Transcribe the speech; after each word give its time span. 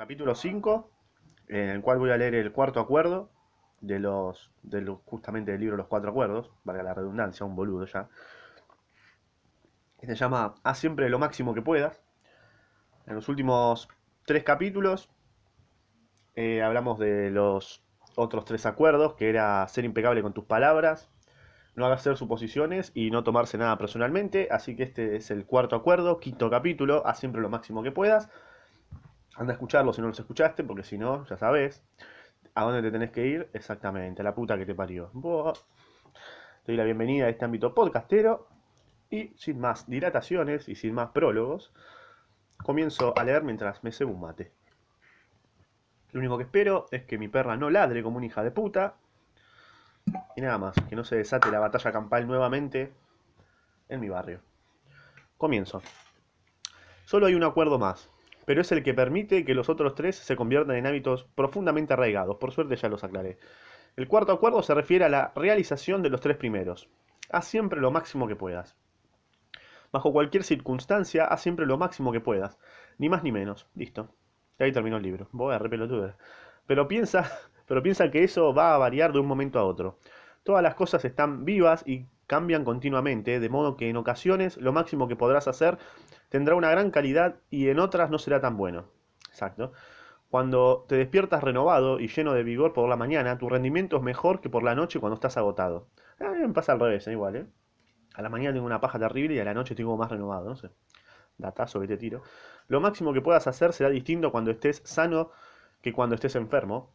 capítulo 0.00 0.34
5, 0.34 0.90
en 1.48 1.68
el 1.68 1.82
cual 1.82 1.98
voy 1.98 2.10
a 2.10 2.16
leer 2.16 2.34
el 2.34 2.52
cuarto 2.52 2.80
acuerdo 2.80 3.28
de 3.82 3.98
los, 3.98 4.50
de 4.62 4.82
justamente 5.04 5.52
del 5.52 5.60
libro 5.60 5.76
Los 5.76 5.88
Cuatro 5.88 6.08
Acuerdos, 6.08 6.50
valga 6.64 6.82
la 6.82 6.94
redundancia, 6.94 7.44
un 7.44 7.54
boludo 7.54 7.84
ya. 7.84 8.08
Se 10.00 10.14
llama 10.14 10.54
Haz 10.62 10.78
siempre 10.78 11.10
lo 11.10 11.18
máximo 11.18 11.52
que 11.52 11.60
puedas. 11.60 12.02
En 13.06 13.14
los 13.14 13.28
últimos 13.28 13.88
tres 14.24 14.42
capítulos 14.42 15.10
eh, 16.34 16.62
hablamos 16.62 16.98
de 16.98 17.30
los 17.30 17.84
otros 18.16 18.46
tres 18.46 18.64
acuerdos, 18.64 19.16
que 19.16 19.28
era 19.28 19.68
ser 19.68 19.84
impecable 19.84 20.22
con 20.22 20.32
tus 20.32 20.44
palabras, 20.44 21.10
no 21.74 21.84
hacer 21.84 22.16
suposiciones 22.16 22.90
y 22.94 23.10
no 23.10 23.22
tomarse 23.22 23.58
nada 23.58 23.76
personalmente. 23.76 24.48
Así 24.50 24.76
que 24.76 24.84
este 24.84 25.16
es 25.16 25.30
el 25.30 25.44
cuarto 25.44 25.76
acuerdo, 25.76 26.20
quinto 26.20 26.48
capítulo, 26.48 27.06
haz 27.06 27.18
siempre 27.18 27.42
lo 27.42 27.50
máximo 27.50 27.82
que 27.82 27.92
puedas. 27.92 28.30
Anda 29.36 29.52
a 29.52 29.54
escucharlo 29.54 29.92
si 29.92 30.00
no 30.00 30.08
los 30.08 30.18
escuchaste, 30.18 30.64
porque 30.64 30.82
si 30.82 30.98
no, 30.98 31.24
ya 31.26 31.36
sabes. 31.36 31.82
¿A 32.54 32.64
dónde 32.64 32.82
te 32.82 32.90
tenés 32.90 33.10
que 33.10 33.26
ir? 33.26 33.48
Exactamente, 33.52 34.22
a 34.22 34.24
la 34.24 34.34
puta 34.34 34.58
que 34.58 34.66
te 34.66 34.74
parió. 34.74 35.10
Te 36.64 36.72
doy 36.72 36.76
la 36.76 36.84
bienvenida 36.84 37.26
a 37.26 37.28
este 37.28 37.44
ámbito 37.44 37.74
podcastero. 37.74 38.48
Y 39.08 39.32
sin 39.36 39.60
más 39.60 39.88
dilataciones 39.88 40.68
y 40.68 40.76
sin 40.76 40.94
más 40.94 41.10
prólogos, 41.10 41.72
comienzo 42.62 43.12
a 43.18 43.24
leer 43.24 43.42
mientras 43.42 43.82
me 43.82 43.90
cebo 43.90 44.12
un 44.12 44.20
mate. 44.20 44.52
Lo 46.12 46.20
único 46.20 46.36
que 46.36 46.44
espero 46.44 46.86
es 46.90 47.04
que 47.04 47.18
mi 47.18 47.28
perra 47.28 47.56
no 47.56 47.70
ladre 47.70 48.02
como 48.02 48.18
una 48.18 48.26
hija 48.26 48.42
de 48.42 48.50
puta. 48.50 48.94
Y 50.36 50.40
nada 50.40 50.58
más, 50.58 50.76
que 50.88 50.96
no 50.96 51.04
se 51.04 51.16
desate 51.16 51.50
la 51.50 51.58
batalla 51.58 51.92
campal 51.92 52.26
nuevamente 52.26 52.92
en 53.88 54.00
mi 54.00 54.08
barrio. 54.08 54.40
Comienzo. 55.38 55.82
Solo 57.04 57.26
hay 57.26 57.34
un 57.34 57.44
acuerdo 57.44 57.78
más, 57.78 58.10
pero 58.50 58.62
es 58.62 58.72
el 58.72 58.82
que 58.82 58.94
permite 58.94 59.44
que 59.44 59.54
los 59.54 59.68
otros 59.68 59.94
tres 59.94 60.16
se 60.16 60.34
conviertan 60.34 60.74
en 60.74 60.84
hábitos 60.84 61.22
profundamente 61.36 61.92
arraigados. 61.92 62.36
Por 62.38 62.50
suerte 62.50 62.74
ya 62.74 62.88
los 62.88 63.04
aclaré. 63.04 63.38
El 63.94 64.08
cuarto 64.08 64.32
acuerdo 64.32 64.60
se 64.64 64.74
refiere 64.74 65.04
a 65.04 65.08
la 65.08 65.30
realización 65.36 66.02
de 66.02 66.10
los 66.10 66.20
tres 66.20 66.36
primeros. 66.36 66.88
Haz 67.30 67.44
siempre 67.44 67.80
lo 67.80 67.92
máximo 67.92 68.26
que 68.26 68.34
puedas. 68.34 68.76
Bajo 69.92 70.12
cualquier 70.12 70.42
circunstancia, 70.42 71.26
haz 71.26 71.42
siempre 71.42 71.64
lo 71.64 71.78
máximo 71.78 72.10
que 72.10 72.18
puedas. 72.18 72.58
Ni 72.98 73.08
más 73.08 73.22
ni 73.22 73.30
menos. 73.30 73.68
Listo. 73.76 74.12
Y 74.58 74.64
ahí 74.64 74.72
terminó 74.72 74.96
el 74.96 75.04
libro. 75.04 75.28
Voy 75.30 75.54
a 75.54 75.58
re 75.60 75.68
pelotuda. 75.68 76.16
Pero 76.66 76.88
piensa, 76.88 77.30
pero 77.68 77.84
piensa 77.84 78.10
que 78.10 78.24
eso 78.24 78.52
va 78.52 78.74
a 78.74 78.78
variar 78.78 79.12
de 79.12 79.20
un 79.20 79.26
momento 79.26 79.60
a 79.60 79.64
otro. 79.64 80.00
Todas 80.42 80.64
las 80.64 80.74
cosas 80.74 81.04
están 81.04 81.44
vivas 81.44 81.84
y 81.86 82.06
cambian 82.26 82.64
continuamente, 82.64 83.38
de 83.38 83.48
modo 83.48 83.76
que 83.76 83.88
en 83.88 83.96
ocasiones 83.96 84.56
lo 84.56 84.72
máximo 84.72 85.06
que 85.06 85.14
podrás 85.14 85.46
hacer 85.46 85.78
tendrá 86.30 86.54
una 86.54 86.70
gran 86.70 86.90
calidad 86.90 87.36
y 87.50 87.68
en 87.68 87.78
otras 87.78 88.10
no 88.10 88.18
será 88.18 88.40
tan 88.40 88.56
bueno. 88.56 88.86
Exacto. 89.28 89.72
Cuando 90.30 90.86
te 90.88 90.94
despiertas 90.96 91.42
renovado 91.42 91.98
y 92.00 92.08
lleno 92.08 92.32
de 92.32 92.44
vigor 92.44 92.72
por 92.72 92.88
la 92.88 92.96
mañana, 92.96 93.36
tu 93.36 93.48
rendimiento 93.48 93.96
es 93.96 94.02
mejor 94.02 94.40
que 94.40 94.48
por 94.48 94.62
la 94.62 94.74
noche 94.74 95.00
cuando 95.00 95.14
estás 95.14 95.36
agotado. 95.36 95.88
A 96.20 96.28
mí 96.28 96.38
me 96.38 96.48
pasa 96.50 96.72
al 96.72 96.80
revés, 96.80 97.06
¿eh? 97.08 97.12
igual, 97.12 97.36
¿eh? 97.36 97.46
A 98.14 98.22
la 98.22 98.28
mañana 98.28 98.54
tengo 98.54 98.66
una 98.66 98.80
paja 98.80 98.98
terrible 98.98 99.34
y 99.34 99.38
a 99.40 99.44
la 99.44 99.54
noche 99.54 99.74
tengo 99.74 99.96
más 99.96 100.10
renovado, 100.10 100.48
no 100.48 100.56
sé. 100.56 100.70
Datazo 101.36 101.80
que 101.80 101.88
te 101.88 101.96
tiro. 101.96 102.22
Lo 102.68 102.80
máximo 102.80 103.12
que 103.12 103.20
puedas 103.20 103.46
hacer 103.46 103.72
será 103.72 103.90
distinto 103.90 104.30
cuando 104.30 104.52
estés 104.52 104.82
sano 104.84 105.30
que 105.82 105.92
cuando 105.92 106.14
estés 106.14 106.36
enfermo. 106.36 106.94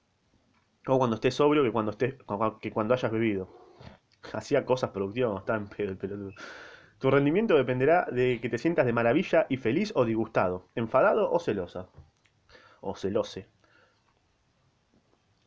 O 0.87 0.97
cuando 0.97 1.15
estés 1.15 1.35
sobrio 1.35 1.63
que 1.63 1.71
cuando, 1.71 1.91
estés, 1.91 2.15
que 2.61 2.71
cuando 2.71 2.93
hayas 2.93 3.11
bebido. 3.11 3.49
Hacía 4.33 4.65
cosas 4.65 4.91
productivas 4.91 5.29
cuando 5.29 5.39
estaba 5.39 5.59
en 5.59 5.67
pedo 5.67 5.89
el 5.89 5.97
pelotudo. 5.97 6.31
Tu 6.99 7.11
rendimiento 7.11 7.55
dependerá 7.55 8.05
de 8.11 8.39
que 8.41 8.49
te 8.49 8.57
sientas 8.57 8.85
de 8.85 8.93
maravilla 8.93 9.45
y 9.49 9.57
feliz 9.57 9.91
o 9.95 10.05
disgustado, 10.05 10.69
enfadado 10.75 11.31
o 11.31 11.39
celosa. 11.39 11.89
O 12.81 12.95
celose. 12.95 13.47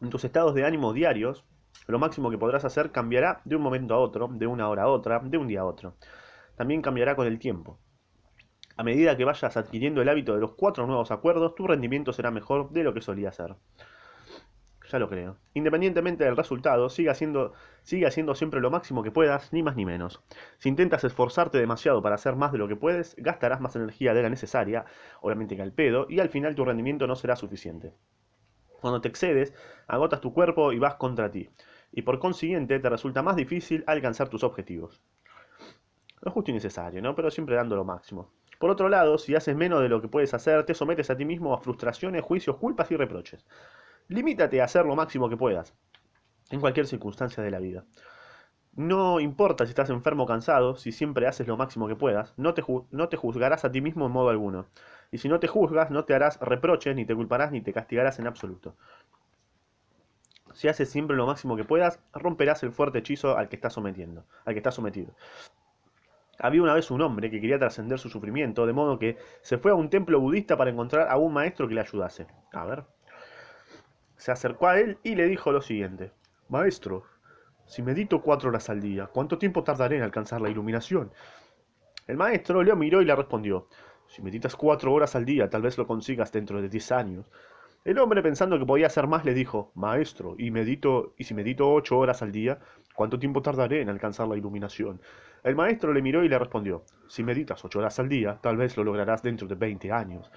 En 0.00 0.10
tus 0.10 0.24
estados 0.24 0.54
de 0.54 0.64
ánimo 0.64 0.92
diarios, 0.92 1.44
lo 1.86 1.98
máximo 1.98 2.30
que 2.30 2.38
podrás 2.38 2.64
hacer 2.64 2.92
cambiará 2.92 3.40
de 3.44 3.56
un 3.56 3.62
momento 3.62 3.94
a 3.94 3.98
otro, 3.98 4.28
de 4.30 4.46
una 4.46 4.68
hora 4.68 4.84
a 4.84 4.88
otra, 4.88 5.20
de 5.20 5.38
un 5.38 5.48
día 5.48 5.60
a 5.62 5.64
otro. 5.64 5.94
También 6.56 6.82
cambiará 6.82 7.16
con 7.16 7.26
el 7.26 7.38
tiempo. 7.38 7.78
A 8.76 8.84
medida 8.84 9.16
que 9.16 9.24
vayas 9.24 9.56
adquiriendo 9.56 10.02
el 10.02 10.08
hábito 10.08 10.34
de 10.34 10.40
los 10.40 10.52
cuatro 10.52 10.86
nuevos 10.86 11.10
acuerdos, 11.10 11.54
tu 11.54 11.66
rendimiento 11.66 12.12
será 12.12 12.30
mejor 12.30 12.70
de 12.70 12.84
lo 12.84 12.94
que 12.94 13.00
solía 13.00 13.32
ser. 13.32 13.56
Ya 14.90 14.98
lo 14.98 15.08
creo. 15.08 15.36
Independientemente 15.52 16.24
del 16.24 16.36
resultado, 16.36 16.88
sigue 16.88 17.10
haciendo, 17.10 17.52
sigue 17.82 18.06
haciendo 18.06 18.34
siempre 18.34 18.60
lo 18.60 18.70
máximo 18.70 19.02
que 19.02 19.10
puedas, 19.10 19.52
ni 19.52 19.62
más 19.62 19.76
ni 19.76 19.84
menos. 19.84 20.22
Si 20.58 20.70
intentas 20.70 21.04
esforzarte 21.04 21.58
demasiado 21.58 22.00
para 22.00 22.14
hacer 22.14 22.36
más 22.36 22.52
de 22.52 22.58
lo 22.58 22.68
que 22.68 22.76
puedes, 22.76 23.14
gastarás 23.18 23.60
más 23.60 23.76
energía 23.76 24.14
de 24.14 24.22
la 24.22 24.30
necesaria, 24.30 24.86
obviamente 25.20 25.56
que 25.56 25.62
al 25.62 25.72
pedo, 25.72 26.06
y 26.08 26.20
al 26.20 26.30
final 26.30 26.54
tu 26.54 26.64
rendimiento 26.64 27.06
no 27.06 27.16
será 27.16 27.36
suficiente. 27.36 27.92
Cuando 28.80 29.02
te 29.02 29.08
excedes, 29.08 29.52
agotas 29.88 30.22
tu 30.22 30.32
cuerpo 30.32 30.72
y 30.72 30.78
vas 30.78 30.94
contra 30.94 31.30
ti, 31.30 31.50
y 31.92 32.02
por 32.02 32.18
consiguiente 32.18 32.78
te 32.78 32.88
resulta 32.88 33.22
más 33.22 33.36
difícil 33.36 33.84
alcanzar 33.86 34.28
tus 34.28 34.42
objetivos. 34.42 35.02
Lo 36.22 36.30
justo 36.30 36.50
y 36.50 36.54
necesario, 36.54 37.02
¿no? 37.02 37.14
Pero 37.14 37.30
siempre 37.30 37.56
dando 37.56 37.76
lo 37.76 37.84
máximo. 37.84 38.30
Por 38.58 38.70
otro 38.70 38.88
lado, 38.88 39.18
si 39.18 39.34
haces 39.34 39.54
menos 39.54 39.82
de 39.82 39.88
lo 39.88 40.00
que 40.00 40.08
puedes 40.08 40.34
hacer, 40.34 40.64
te 40.64 40.74
sometes 40.74 41.10
a 41.10 41.16
ti 41.16 41.24
mismo 41.24 41.54
a 41.54 41.58
frustraciones, 41.58 42.24
juicios, 42.24 42.56
culpas 42.56 42.90
y 42.90 42.96
reproches. 42.96 43.46
Limítate 44.08 44.60
a 44.60 44.64
hacer 44.64 44.86
lo 44.86 44.96
máximo 44.96 45.28
que 45.28 45.36
puedas, 45.36 45.74
en 46.50 46.60
cualquier 46.60 46.86
circunstancia 46.86 47.42
de 47.42 47.50
la 47.50 47.58
vida. 47.58 47.84
No 48.72 49.20
importa 49.20 49.66
si 49.66 49.70
estás 49.70 49.90
enfermo 49.90 50.22
o 50.22 50.26
cansado, 50.26 50.76
si 50.76 50.92
siempre 50.92 51.26
haces 51.26 51.46
lo 51.46 51.56
máximo 51.56 51.88
que 51.88 51.96
puedas, 51.96 52.32
no 52.38 52.54
te, 52.54 52.64
no 52.90 53.08
te 53.08 53.16
juzgarás 53.18 53.64
a 53.64 53.72
ti 53.72 53.80
mismo 53.80 54.06
en 54.06 54.12
modo 54.12 54.30
alguno. 54.30 54.66
Y 55.10 55.18
si 55.18 55.28
no 55.28 55.40
te 55.40 55.46
juzgas, 55.46 55.90
no 55.90 56.04
te 56.04 56.14
harás 56.14 56.40
reproches, 56.40 56.96
ni 56.96 57.04
te 57.04 57.14
culparás, 57.14 57.52
ni 57.52 57.60
te 57.60 57.72
castigarás 57.72 58.18
en 58.18 58.26
absoluto. 58.26 58.76
Si 60.54 60.68
haces 60.68 60.88
siempre 60.88 61.16
lo 61.16 61.26
máximo 61.26 61.56
que 61.56 61.64
puedas, 61.64 62.00
romperás 62.12 62.62
el 62.62 62.72
fuerte 62.72 63.00
hechizo 63.00 63.36
al 63.36 63.48
que 63.48 63.56
estás 63.56 63.74
sometiendo, 63.74 64.24
al 64.46 64.54
que 64.54 64.60
estás 64.60 64.74
sometido. 64.74 65.12
Había 66.38 66.62
una 66.62 66.74
vez 66.74 66.90
un 66.90 67.02
hombre 67.02 67.30
que 67.30 67.40
quería 67.40 67.58
trascender 67.58 67.98
su 67.98 68.08
sufrimiento, 68.08 68.64
de 68.64 68.72
modo 68.72 68.98
que 68.98 69.18
se 69.42 69.58
fue 69.58 69.72
a 69.72 69.74
un 69.74 69.90
templo 69.90 70.18
budista 70.18 70.56
para 70.56 70.70
encontrar 70.70 71.08
a 71.10 71.18
un 71.18 71.32
maestro 71.34 71.68
que 71.68 71.74
le 71.74 71.80
ayudase. 71.80 72.26
A 72.52 72.64
ver. 72.64 72.84
Se 74.18 74.32
acercó 74.32 74.66
a 74.66 74.78
él 74.78 74.98
y 75.02 75.14
le 75.14 75.26
dijo 75.26 75.52
lo 75.52 75.62
siguiente. 75.62 76.10
Maestro, 76.48 77.04
si 77.66 77.82
medito 77.82 78.20
cuatro 78.20 78.50
horas 78.50 78.68
al 78.68 78.80
día, 78.80 79.06
¿cuánto 79.06 79.38
tiempo 79.38 79.62
tardaré 79.62 79.96
en 79.96 80.02
alcanzar 80.02 80.40
la 80.40 80.50
iluminación? 80.50 81.12
El 82.06 82.16
maestro 82.16 82.62
le 82.62 82.74
miró 82.74 83.00
y 83.00 83.04
le 83.04 83.14
respondió. 83.14 83.68
Si 84.08 84.20
meditas 84.20 84.56
cuatro 84.56 84.92
horas 84.92 85.14
al 85.14 85.24
día, 85.24 85.48
tal 85.48 85.62
vez 85.62 85.78
lo 85.78 85.86
consigas 85.86 86.32
dentro 86.32 86.60
de 86.60 86.68
diez 86.68 86.90
años. 86.90 87.30
El 87.84 87.98
hombre, 87.98 88.22
pensando 88.22 88.58
que 88.58 88.66
podía 88.66 88.88
hacer 88.88 89.06
más, 89.06 89.24
le 89.24 89.34
dijo, 89.34 89.70
Maestro, 89.74 90.34
y 90.36 90.50
medito, 90.50 91.14
y 91.16 91.24
si 91.24 91.34
medito 91.34 91.72
ocho 91.72 91.96
horas 91.96 92.20
al 92.20 92.32
día, 92.32 92.58
¿cuánto 92.94 93.18
tiempo 93.20 93.40
tardaré 93.40 93.82
en 93.82 93.88
alcanzar 93.88 94.26
la 94.26 94.36
iluminación? 94.36 95.00
El 95.44 95.54
maestro 95.54 95.92
le 95.92 96.02
miró 96.02 96.24
y 96.24 96.28
le 96.28 96.38
respondió, 96.38 96.82
Si 97.06 97.22
meditas 97.22 97.64
ocho 97.64 97.78
horas 97.78 97.98
al 98.00 98.08
día, 98.08 98.38
tal 98.42 98.56
vez 98.56 98.76
lo 98.76 98.82
lograrás 98.82 99.22
dentro 99.22 99.46
de 99.46 99.54
veinte 99.54 99.92
años. 99.92 100.28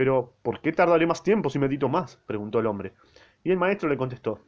Pero, 0.00 0.32
¿por 0.40 0.62
qué 0.62 0.72
tardaré 0.72 1.06
más 1.06 1.22
tiempo 1.22 1.50
si 1.50 1.58
medito 1.58 1.86
más? 1.90 2.16
preguntó 2.24 2.58
el 2.58 2.64
hombre. 2.64 2.94
Y 3.44 3.50
el 3.50 3.58
maestro 3.58 3.86
le 3.86 3.98
contestó, 3.98 4.40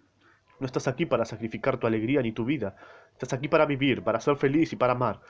No 0.59 0.65
estás 0.65 0.89
aquí 0.89 1.05
para 1.05 1.27
sacrificar 1.27 1.77
tu 1.77 1.87
alegría 1.87 2.23
ni 2.23 2.33
tu 2.33 2.47
vida, 2.47 2.75
estás 3.13 3.35
aquí 3.35 3.49
para 3.49 3.67
vivir, 3.67 4.03
para 4.03 4.19
ser 4.19 4.37
feliz 4.37 4.73
y 4.73 4.77
para 4.77 4.95
amar. 4.95 5.21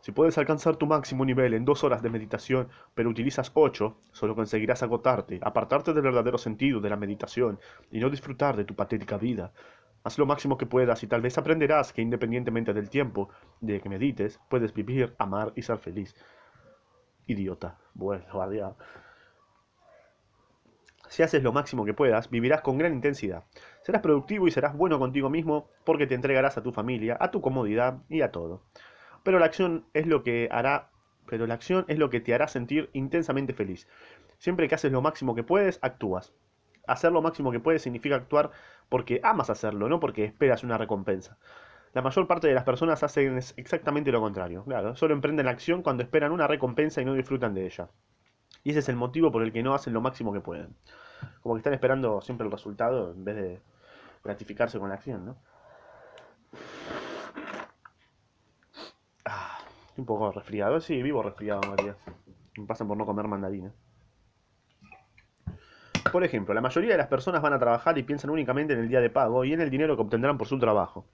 Si 0.00 0.10
puedes 0.10 0.36
alcanzar 0.38 0.74
tu 0.74 0.86
máximo 0.86 1.24
nivel 1.24 1.54
en 1.54 1.64
dos 1.64 1.84
horas 1.84 2.02
de 2.02 2.10
meditación, 2.10 2.68
pero 2.96 3.10
utilizas 3.10 3.52
ocho, 3.54 3.98
solo 4.10 4.34
conseguirás 4.34 4.82
agotarte, 4.82 5.38
apartarte 5.40 5.92
del 5.92 6.02
verdadero 6.02 6.36
sentido 6.36 6.80
de 6.80 6.90
la 6.90 6.96
meditación 6.96 7.60
y 7.92 8.00
no 8.00 8.10
disfrutar 8.10 8.56
de 8.56 8.64
tu 8.64 8.74
patética 8.74 9.18
vida. 9.18 9.52
Haz 10.02 10.18
lo 10.18 10.26
máximo 10.26 10.58
que 10.58 10.66
puedas 10.66 11.00
y 11.04 11.06
tal 11.06 11.20
vez 11.20 11.38
aprenderás 11.38 11.92
que 11.92 12.02
independientemente 12.02 12.74
del 12.74 12.90
tiempo 12.90 13.28
de 13.60 13.80
que 13.80 13.88
medites, 13.88 14.40
puedes 14.48 14.74
vivir, 14.74 15.14
amar 15.16 15.52
y 15.54 15.62
ser 15.62 15.78
feliz. 15.78 16.16
Idiota. 17.28 17.78
Bueno, 17.94 18.24
guardia. 18.32 18.74
Si 21.10 21.22
haces 21.22 21.42
lo 21.42 21.52
máximo 21.52 21.84
que 21.84 21.92
puedas, 21.92 22.30
vivirás 22.30 22.62
con 22.62 22.78
gran 22.78 22.94
intensidad. 22.94 23.44
Serás 23.82 24.00
productivo 24.00 24.48
y 24.48 24.50
serás 24.50 24.74
bueno 24.74 24.98
contigo 24.98 25.28
mismo 25.28 25.68
porque 25.84 26.06
te 26.06 26.14
entregarás 26.14 26.56
a 26.56 26.62
tu 26.62 26.72
familia, 26.72 27.18
a 27.20 27.30
tu 27.30 27.42
comodidad 27.42 27.98
y 28.08 28.22
a 28.22 28.32
todo 28.32 28.62
pero 29.22 29.38
la 29.38 29.46
acción 29.46 29.84
es 29.94 30.06
lo 30.06 30.22
que 30.22 30.48
hará, 30.50 30.90
pero 31.26 31.46
la 31.46 31.54
acción 31.54 31.84
es 31.88 31.98
lo 31.98 32.10
que 32.10 32.20
te 32.20 32.34
hará 32.34 32.48
sentir 32.48 32.90
intensamente 32.92 33.52
feliz. 33.52 33.88
Siempre 34.38 34.68
que 34.68 34.74
haces 34.74 34.92
lo 34.92 35.02
máximo 35.02 35.34
que 35.34 35.42
puedes, 35.42 35.78
actúas. 35.82 36.32
Hacer 36.86 37.12
lo 37.12 37.22
máximo 37.22 37.52
que 37.52 37.60
puedes 37.60 37.82
significa 37.82 38.16
actuar 38.16 38.50
porque 38.88 39.20
amas 39.22 39.50
hacerlo, 39.50 39.88
no 39.88 40.00
porque 40.00 40.24
esperas 40.24 40.64
una 40.64 40.78
recompensa. 40.78 41.38
La 41.92 42.02
mayor 42.02 42.26
parte 42.26 42.48
de 42.48 42.54
las 42.54 42.64
personas 42.64 43.02
hacen 43.02 43.38
exactamente 43.56 44.12
lo 44.12 44.20
contrario. 44.20 44.64
Claro, 44.64 44.94
solo 44.96 45.12
emprenden 45.12 45.46
la 45.46 45.52
acción 45.52 45.82
cuando 45.82 46.02
esperan 46.02 46.32
una 46.32 46.46
recompensa 46.46 47.02
y 47.02 47.04
no 47.04 47.14
disfrutan 47.14 47.52
de 47.54 47.66
ella. 47.66 47.90
Y 48.62 48.70
ese 48.70 48.80
es 48.80 48.88
el 48.88 48.96
motivo 48.96 49.32
por 49.32 49.42
el 49.42 49.52
que 49.52 49.62
no 49.62 49.74
hacen 49.74 49.92
lo 49.92 50.00
máximo 50.00 50.32
que 50.32 50.40
pueden. 50.40 50.74
Como 51.42 51.54
que 51.54 51.60
están 51.60 51.74
esperando 51.74 52.20
siempre 52.20 52.46
el 52.46 52.52
resultado 52.52 53.12
en 53.12 53.24
vez 53.24 53.36
de 53.36 53.60
gratificarse 54.22 54.78
con 54.78 54.88
la 54.88 54.96
acción, 54.96 55.24
¿no? 55.24 55.36
Ah, 59.24 59.58
un 59.96 60.04
poco 60.04 60.30
resfriado. 60.32 60.80
Sí, 60.80 61.02
vivo 61.02 61.22
resfriado, 61.22 61.60
María. 61.68 61.96
Me 62.56 62.66
pasan 62.66 62.88
por 62.88 62.96
no 62.96 63.06
comer 63.06 63.26
mandarina. 63.26 63.72
Por 66.12 66.24
ejemplo, 66.24 66.54
la 66.54 66.60
mayoría 66.60 66.92
de 66.92 66.98
las 66.98 67.06
personas 67.06 67.40
van 67.40 67.52
a 67.52 67.58
trabajar 67.58 67.96
y 67.96 68.02
piensan 68.02 68.30
únicamente 68.30 68.72
en 68.72 68.80
el 68.80 68.88
día 68.88 69.00
de 69.00 69.10
pago 69.10 69.44
y 69.44 69.52
en 69.52 69.60
el 69.60 69.70
dinero 69.70 69.96
que 69.96 70.02
obtendrán 70.02 70.38
por 70.38 70.48
su 70.48 70.58
trabajo. 70.58 71.06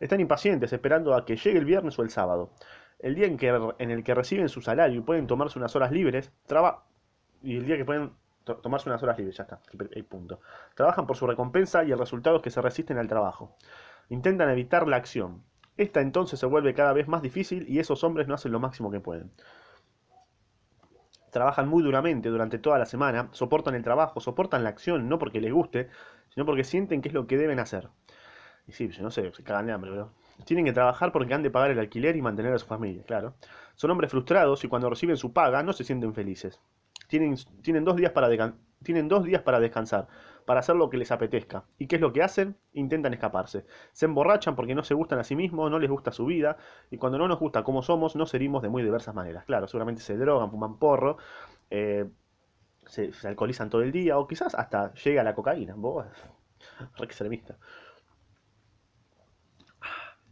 Están 0.00 0.20
impacientes 0.20 0.72
esperando 0.72 1.14
a 1.14 1.24
que 1.24 1.36
llegue 1.36 1.58
el 1.58 1.64
viernes 1.64 1.98
o 1.98 2.02
el 2.02 2.10
sábado. 2.10 2.50
El 3.04 3.14
día 3.14 3.26
en, 3.26 3.36
que, 3.36 3.50
el 3.80 4.02
que 4.02 4.14
reciben 4.14 4.48
su 4.48 4.62
salario 4.62 5.00
y 5.00 5.02
pueden 5.02 5.26
tomarse 5.26 5.58
unas 5.58 5.76
horas 5.76 5.92
libres, 5.92 6.32
traba, 6.46 6.84
y 7.42 7.58
el 7.58 7.66
día 7.66 7.76
que 7.76 7.84
pueden 7.84 8.12
tomarse 8.44 8.88
unas 8.88 9.02
horas 9.02 9.18
libres, 9.18 9.36
ya 9.36 9.42
está, 9.42 9.60
el 9.90 10.04
punto. 10.06 10.40
Trabajan 10.74 11.06
por 11.06 11.14
su 11.14 11.26
recompensa 11.26 11.84
y 11.84 11.92
el 11.92 11.98
resultado 11.98 12.36
es 12.36 12.42
que 12.42 12.48
se 12.48 12.62
resisten 12.62 12.96
al 12.96 13.06
trabajo. 13.06 13.58
Intentan 14.08 14.48
evitar 14.48 14.88
la 14.88 14.96
acción. 14.96 15.42
Esta 15.76 16.00
entonces 16.00 16.40
se 16.40 16.46
vuelve 16.46 16.72
cada 16.72 16.94
vez 16.94 17.06
más 17.06 17.20
difícil 17.20 17.66
y 17.68 17.78
esos 17.78 18.02
hombres 18.04 18.26
no 18.26 18.36
hacen 18.36 18.52
lo 18.52 18.58
máximo 18.58 18.90
que 18.90 19.00
pueden. 19.00 19.30
Trabajan 21.30 21.68
muy 21.68 21.82
duramente 21.82 22.30
durante 22.30 22.58
toda 22.58 22.78
la 22.78 22.86
semana, 22.86 23.28
soportan 23.32 23.74
el 23.74 23.82
trabajo, 23.82 24.18
soportan 24.20 24.64
la 24.64 24.70
acción, 24.70 25.10
no 25.10 25.18
porque 25.18 25.42
les 25.42 25.52
guste, 25.52 25.90
sino 26.30 26.46
porque 26.46 26.64
sienten 26.64 27.02
que 27.02 27.08
es 27.08 27.14
lo 27.14 27.26
que 27.26 27.36
deben 27.36 27.60
hacer. 27.60 27.90
Y 28.66 28.72
sí, 28.72 28.90
no 29.02 29.10
sé, 29.10 29.30
se 29.34 29.44
cagan 29.44 29.66
de 29.66 29.72
hambre, 29.74 29.90
pero... 29.90 30.23
Tienen 30.44 30.64
que 30.64 30.72
trabajar 30.72 31.12
porque 31.12 31.34
han 31.34 31.42
de 31.42 31.50
pagar 31.50 31.70
el 31.70 31.78
alquiler 31.78 32.16
y 32.16 32.22
mantener 32.22 32.52
a 32.52 32.58
su 32.58 32.66
familia, 32.66 33.02
claro. 33.04 33.34
Son 33.74 33.90
hombres 33.90 34.10
frustrados 34.10 34.64
y 34.64 34.68
cuando 34.68 34.90
reciben 34.90 35.16
su 35.16 35.32
paga 35.32 35.62
no 35.62 35.72
se 35.72 35.84
sienten 35.84 36.14
felices. 36.14 36.60
Tienen, 37.08 37.36
tienen, 37.62 37.84
dos 37.84 37.96
días 37.96 38.12
para 38.12 38.28
tienen 38.82 39.08
dos 39.08 39.24
días 39.24 39.42
para 39.42 39.60
descansar, 39.60 40.06
para 40.44 40.60
hacer 40.60 40.76
lo 40.76 40.90
que 40.90 40.96
les 40.96 41.10
apetezca. 41.10 41.64
¿Y 41.78 41.86
qué 41.86 41.96
es 41.96 42.02
lo 42.02 42.12
que 42.12 42.22
hacen? 42.22 42.56
Intentan 42.72 43.14
escaparse. 43.14 43.64
Se 43.92 44.06
emborrachan 44.06 44.54
porque 44.54 44.74
no 44.74 44.84
se 44.84 44.94
gustan 44.94 45.18
a 45.18 45.24
sí 45.24 45.34
mismos, 45.34 45.70
no 45.70 45.78
les 45.78 45.90
gusta 45.90 46.12
su 46.12 46.26
vida, 46.26 46.56
y 46.90 46.98
cuando 46.98 47.18
no 47.18 47.26
nos 47.26 47.38
gusta 47.40 47.64
cómo 47.64 47.82
somos, 47.82 48.14
nos 48.14 48.32
herimos 48.34 48.62
de 48.62 48.68
muy 48.68 48.82
diversas 48.82 49.14
maneras. 49.14 49.44
Claro, 49.44 49.66
seguramente 49.66 50.02
se 50.02 50.16
drogan, 50.16 50.50
fuman 50.50 50.78
porro, 50.78 51.16
eh, 51.70 52.06
se, 52.86 53.10
alcoholizan 53.26 53.70
todo 53.70 53.82
el 53.82 53.90
día, 53.90 54.18
o 54.18 54.26
quizás 54.26 54.54
hasta 54.54 54.92
llega 54.94 55.22
la 55.22 55.34
cocaína. 55.34 55.74
Vos, 55.76 56.06
re 56.96 57.04
extremista. 57.04 57.56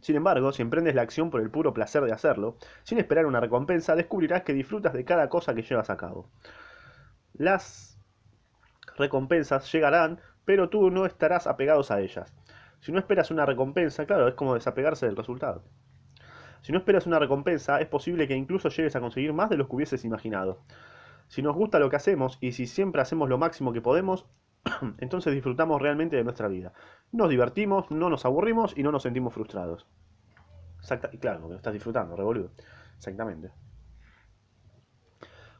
Sin 0.03 0.17
embargo, 0.17 0.51
si 0.51 0.61
emprendes 0.61 0.95
la 0.95 1.01
acción 1.01 1.31
por 1.31 1.39
el 1.39 1.49
puro 1.49 1.73
placer 1.73 2.03
de 2.03 2.11
hacerlo, 2.11 2.57
sin 2.83 2.97
esperar 2.97 3.25
una 3.25 3.39
recompensa, 3.39 3.95
descubrirás 3.95 4.43
que 4.43 4.51
disfrutas 4.51 4.91
de 4.91 5.05
cada 5.05 5.29
cosa 5.29 5.55
que 5.55 5.61
llevas 5.61 5.89
a 5.89 5.95
cabo. 5.95 6.29
Las 7.31 7.97
recompensas 8.97 9.71
llegarán, 9.71 10.19
pero 10.43 10.67
tú 10.67 10.91
no 10.91 11.05
estarás 11.05 11.47
apegados 11.47 11.89
a 11.89 12.01
ellas. 12.01 12.35
Si 12.81 12.91
no 12.91 12.99
esperas 12.99 13.31
una 13.31 13.45
recompensa, 13.45 14.05
claro, 14.05 14.27
es 14.27 14.33
como 14.33 14.55
desapegarse 14.55 15.05
del 15.05 15.15
resultado. 15.15 15.63
Si 16.63 16.73
no 16.73 16.79
esperas 16.79 17.07
una 17.07 17.19
recompensa, 17.19 17.79
es 17.79 17.87
posible 17.87 18.27
que 18.27 18.35
incluso 18.35 18.67
llegues 18.67 18.97
a 18.97 18.99
conseguir 18.99 19.31
más 19.31 19.49
de 19.49 19.55
lo 19.55 19.69
que 19.69 19.75
hubieses 19.77 20.03
imaginado. 20.03 20.59
Si 21.29 21.41
nos 21.41 21.55
gusta 21.55 21.79
lo 21.79 21.89
que 21.89 21.95
hacemos 21.95 22.37
y 22.41 22.51
si 22.51 22.67
siempre 22.67 23.01
hacemos 23.01 23.29
lo 23.29 23.37
máximo 23.37 23.71
que 23.71 23.79
podemos, 23.79 24.25
entonces 24.99 25.33
disfrutamos 25.33 25.81
realmente 25.81 26.15
de 26.15 26.23
nuestra 26.23 26.47
vida. 26.47 26.73
Nos 27.11 27.29
divertimos, 27.29 27.89
no 27.91 28.09
nos 28.09 28.25
aburrimos 28.25 28.73
y 28.77 28.83
no 28.83 28.91
nos 28.91 29.03
sentimos 29.03 29.33
frustrados. 29.33 29.85
Exacta, 30.79 31.09
y 31.13 31.17
claro, 31.17 31.39
porque 31.39 31.53
lo 31.53 31.57
estás 31.57 31.73
disfrutando, 31.73 32.15
revoludo. 32.15 32.51
Exactamente. 32.97 33.51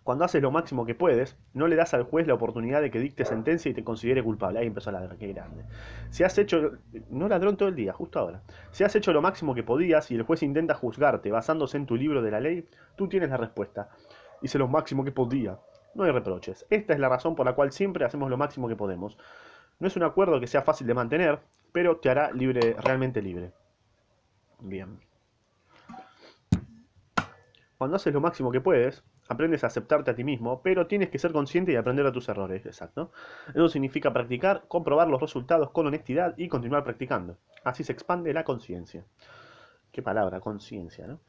Cuando 0.03 0.25
haces 0.25 0.41
lo 0.41 0.51
máximo 0.51 0.85
que 0.85 0.95
puedes, 0.95 1.37
no 1.53 1.67
le 1.67 1.77
das 1.77 1.93
al 1.93 2.03
juez 2.03 2.27
la 2.27 2.33
oportunidad 2.33 2.81
de 2.81 2.91
que 2.91 2.99
dicte 2.99 3.23
sentencia 3.23 3.71
y 3.71 3.73
te 3.73 3.85
considere 3.85 4.21
culpable. 4.21 4.59
Ahí 4.59 4.67
empezó 4.67 4.89
a 4.89 4.93
ladrar, 4.93 5.17
qué 5.17 5.27
grande. 5.31 5.63
Si 6.09 6.25
has 6.25 6.37
hecho, 6.37 6.71
no 7.09 7.29
ladrón 7.29 7.55
todo 7.55 7.69
el 7.69 7.75
día, 7.75 7.93
justo 7.93 8.19
ahora. 8.19 8.43
Si 8.71 8.83
has 8.83 8.93
hecho 8.97 9.13
lo 9.13 9.21
máximo 9.21 9.55
que 9.55 9.63
podías 9.63 10.11
y 10.11 10.15
el 10.15 10.23
juez 10.23 10.43
intenta 10.43 10.73
juzgarte 10.73 11.31
basándose 11.31 11.77
en 11.77 11.85
tu 11.85 11.95
libro 11.95 12.21
de 12.21 12.31
la 12.31 12.41
ley, 12.41 12.67
tú 12.97 13.07
tienes 13.07 13.29
la 13.29 13.37
respuesta. 13.37 13.89
Hice 14.41 14.59
lo 14.59 14.67
máximo 14.67 15.05
que 15.05 15.13
podía. 15.13 15.57
No 15.95 16.03
hay 16.03 16.11
reproches. 16.11 16.65
Esta 16.69 16.93
es 16.93 16.99
la 16.99 17.09
razón 17.09 17.35
por 17.35 17.45
la 17.45 17.53
cual 17.53 17.71
siempre 17.71 18.05
hacemos 18.05 18.29
lo 18.29 18.37
máximo 18.37 18.67
que 18.67 18.75
podemos. 18.75 19.17
No 19.79 19.87
es 19.87 19.95
un 19.95 20.03
acuerdo 20.03 20.39
que 20.39 20.47
sea 20.47 20.61
fácil 20.61 20.87
de 20.87 20.93
mantener, 20.93 21.39
pero 21.71 21.97
te 21.97 22.09
hará 22.09 22.31
libre, 22.31 22.75
realmente 22.79 23.21
libre. 23.21 23.51
Bien. 24.59 24.99
Cuando 27.77 27.97
haces 27.97 28.13
lo 28.13 28.21
máximo 28.21 28.51
que 28.51 28.61
puedes, 28.61 29.03
aprendes 29.27 29.63
a 29.63 29.67
aceptarte 29.67 30.11
a 30.11 30.15
ti 30.15 30.23
mismo, 30.23 30.61
pero 30.61 30.87
tienes 30.87 31.09
que 31.09 31.19
ser 31.19 31.31
consciente 31.31 31.73
y 31.73 31.75
aprender 31.75 32.05
a 32.05 32.11
tus 32.11 32.29
errores, 32.29 32.65
exacto. 32.65 33.11
Eso 33.49 33.67
significa 33.67 34.13
practicar, 34.13 34.63
comprobar 34.67 35.09
los 35.09 35.19
resultados 35.21 35.71
con 35.71 35.87
honestidad 35.87 36.33
y 36.37 36.47
continuar 36.47 36.83
practicando. 36.83 37.37
Así 37.63 37.83
se 37.83 37.91
expande 37.91 38.33
la 38.33 38.43
conciencia. 38.43 39.03
Qué 39.91 40.01
palabra, 40.01 40.39
conciencia, 40.39 41.07
¿no? 41.07 41.19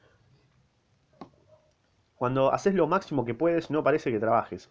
Cuando 2.17 2.53
haces 2.53 2.75
lo 2.75 2.87
máximo 2.87 3.25
que 3.25 3.35
puedes, 3.35 3.71
no 3.71 3.83
parece 3.83 4.13
que 4.13 4.21
trabajes, 4.21 4.71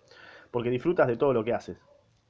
porque 0.51 0.69
disfrutas 0.69 1.07
de 1.07 1.17
todo 1.17 1.33
lo 1.33 1.43
que 1.43 1.53
haces. 1.53 1.77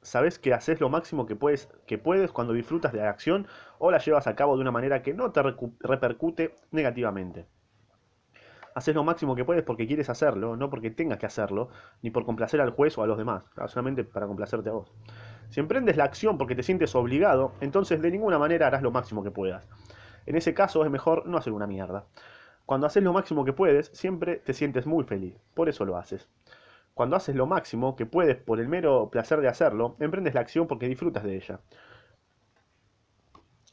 Sabes 0.01 0.39
que 0.39 0.54
haces 0.54 0.81
lo 0.81 0.89
máximo 0.89 1.25
que 1.25 1.36
puedes, 1.36 1.69
que 1.88 1.98
puedes 1.98 2.31
cuando 2.31 2.54
disfrutas 2.54 2.92
de 2.92 3.00
la 3.00 3.10
acción 3.10 3.48
o 3.80 3.92
la 3.92 4.00
llevas 4.00 4.27
a 4.27 4.36
cabo 4.36 4.56
de 4.56 4.62
una 4.62 4.71
manera 4.71 5.01
que 5.01 5.13
no 5.13 5.31
te 5.31 5.42
repercute 5.80 6.56
negativamente. 6.71 7.45
Haces 8.75 8.95
lo 8.95 9.04
máximo 9.04 9.36
que 9.36 9.45
puedes 9.45 9.63
porque 9.63 9.86
quieres 9.86 10.10
hacerlo, 10.10 10.57
no 10.57 10.69
porque 10.69 10.89
tengas 10.89 11.19
que 11.19 11.27
hacerlo, 11.27 11.69
ni 12.01 12.10
por 12.10 12.25
complacer 12.25 12.60
al 12.60 12.71
juez 12.71 12.98
o 12.98 13.04
a 13.04 13.07
los 13.07 13.18
demás, 13.18 13.44
solamente 13.68 14.04
para 14.04 14.25
complacerte 14.25 14.69
a 14.69 14.74
vos. 14.74 14.92
Si 15.50 15.60
emprendes 15.60 15.95
la 15.95 16.06
acción 16.06 16.39
porque 16.39 16.56
te 16.56 16.63
sientes 16.63 16.95
obligado, 16.95 17.54
entonces 17.62 18.01
de 18.01 18.10
ninguna 18.10 18.39
manera 18.39 18.68
harás 18.68 18.81
lo 18.81 18.92
máximo 18.92 19.24
que 19.24 19.30
puedas. 19.30 19.63
En 20.25 20.36
ese 20.36 20.54
caso 20.54 20.83
es 20.83 20.89
mejor 20.89 21.27
no 21.27 21.38
hacer 21.38 21.54
una 21.54 21.68
mierda. 21.68 22.06
Cuando 22.65 22.88
haces 22.88 23.04
lo 23.04 23.13
máximo 23.13 23.44
que 23.44 23.54
puedes, 23.54 23.88
siempre 23.94 24.38
te 24.38 24.54
sientes 24.54 24.86
muy 24.86 25.04
feliz, 25.04 25.36
por 25.54 25.68
eso 25.68 25.83
lo 25.86 25.98
haces. 25.98 26.30
Cuando 26.94 27.15
haces 27.15 27.36
lo 27.36 27.48
máximo 27.48 27.95
que 27.95 28.06
puedes 28.06 28.38
por 28.38 28.60
el 28.60 28.68
mero 28.68 29.10
placer 29.10 29.42
de 29.42 29.48
hacerlo, 29.48 29.95
emprendes 30.00 30.33
la 30.36 30.42
acción 30.42 30.68
porque 30.68 30.88
disfrutas 30.88 31.24
de 31.24 31.36
ella. 31.36 31.60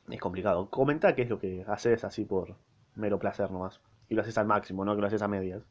Es 0.09 0.21
complicado. 0.21 0.71
Comenta 0.71 1.15
qué 1.15 1.23
es 1.23 1.29
lo 1.29 1.39
que 1.39 1.65
haces 1.69 2.03
así 2.05 2.25
por 2.25 2.57
mero 2.95 3.19
placer 3.19 3.51
nomás. 3.51 3.81
Y 4.09 4.15
lo 4.15 4.23
haces 4.23 4.39
al 4.39 4.47
máximo, 4.47 4.85
no 4.85 4.95
que 4.95 5.03
lo 5.03 5.07
haces 5.07 5.23
a 5.23 5.29
medias. 5.29 5.63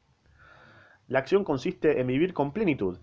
La 1.07 1.19
acción 1.19 1.43
consiste 1.43 1.99
en 1.99 2.07
vivir 2.07 2.33
con 2.33 2.53
plenitud. 2.53 2.99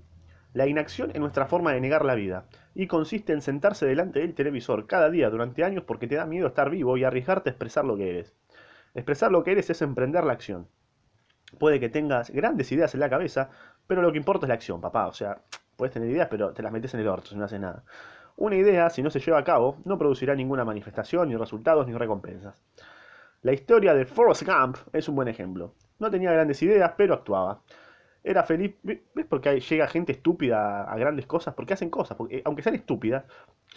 La 0.55 0.67
inacción 0.67 1.11
es 1.11 1.21
nuestra 1.21 1.47
forma 1.47 1.73
de 1.73 1.81
negar 1.81 2.05
la 2.05 2.15
vida. 2.15 2.47
Y 2.75 2.87
consiste 2.87 3.33
en 3.33 3.43
sentarse 3.43 3.85
delante 3.85 4.21
del 4.21 4.35
televisor 4.35 4.87
cada 4.87 5.11
día 5.11 5.29
durante 5.29 5.65
años 5.65 5.85
porque 5.85 6.07
te 6.07 6.15
da 6.15 6.25
miedo 6.25 6.47
estar 6.47 6.71
vivo 6.71 6.97
y 6.97 7.05
arriesgarte 7.05 7.51
a 7.51 7.53
expresar 7.53 7.85
lo 7.85 7.97
que 7.97 8.09
eres. 8.09 8.35
Expresar 8.97 9.31
lo 9.31 9.45
que 9.45 9.53
eres 9.53 9.69
es 9.69 9.83
emprender 9.83 10.25
la 10.25 10.33
acción. 10.33 10.69
Puede 11.59 11.79
que 11.79 11.91
tengas 11.91 12.31
grandes 12.31 12.73
ideas 12.73 12.95
en 12.95 13.01
la 13.01 13.11
cabeza, 13.11 13.51
pero 13.87 14.01
lo 14.01 14.11
que 14.11 14.17
importa 14.17 14.47
es 14.47 14.49
la 14.49 14.55
acción, 14.55 14.81
papá. 14.81 15.07
O 15.07 15.13
sea, 15.13 15.43
puedes 15.77 15.93
tener 15.93 16.09
ideas, 16.09 16.29
pero 16.31 16.55
te 16.55 16.63
las 16.63 16.73
metes 16.73 16.95
en 16.95 17.01
el 17.01 17.09
orto 17.09 17.29
si 17.29 17.37
no 17.37 17.45
haces 17.45 17.61
nada. 17.61 17.85
Una 18.37 18.57
idea, 18.57 18.89
si 18.89 19.03
no 19.03 19.11
se 19.11 19.21
lleva 19.21 19.39
a 19.39 19.45
cabo, 19.45 19.77
no 19.85 19.99
producirá 19.99 20.35
ninguna 20.35 20.65
manifestación, 20.65 21.29
ni 21.29 21.37
resultados, 21.37 21.87
ni 21.87 21.93
recompensas. 21.93 22.63
La 23.43 23.53
historia 23.53 23.93
de 23.93 24.07
Forrest 24.07 24.45
Gump 24.45 24.79
es 24.95 25.11
un 25.11 25.15
buen 25.15 25.29
ejemplo. 25.29 25.75
No 25.99 26.11
tenía 26.11 26.33
grandes 26.33 26.63
ideas, 26.63 26.95
pero 26.97 27.13
actuaba. 27.13 27.61
Era 28.25 28.45
feliz. 28.45 28.77
¿Ves 28.83 29.27
por 29.29 29.43
qué 29.43 29.61
llega 29.61 29.87
gente 29.89 30.13
estúpida 30.13 30.85
a 30.91 30.97
grandes 30.97 31.27
cosas? 31.27 31.53
Porque 31.53 31.75
hacen 31.75 31.91
cosas. 31.91 32.17
Porque, 32.17 32.41
aunque 32.47 32.63
sean 32.63 32.75
estúpidas, 32.77 33.25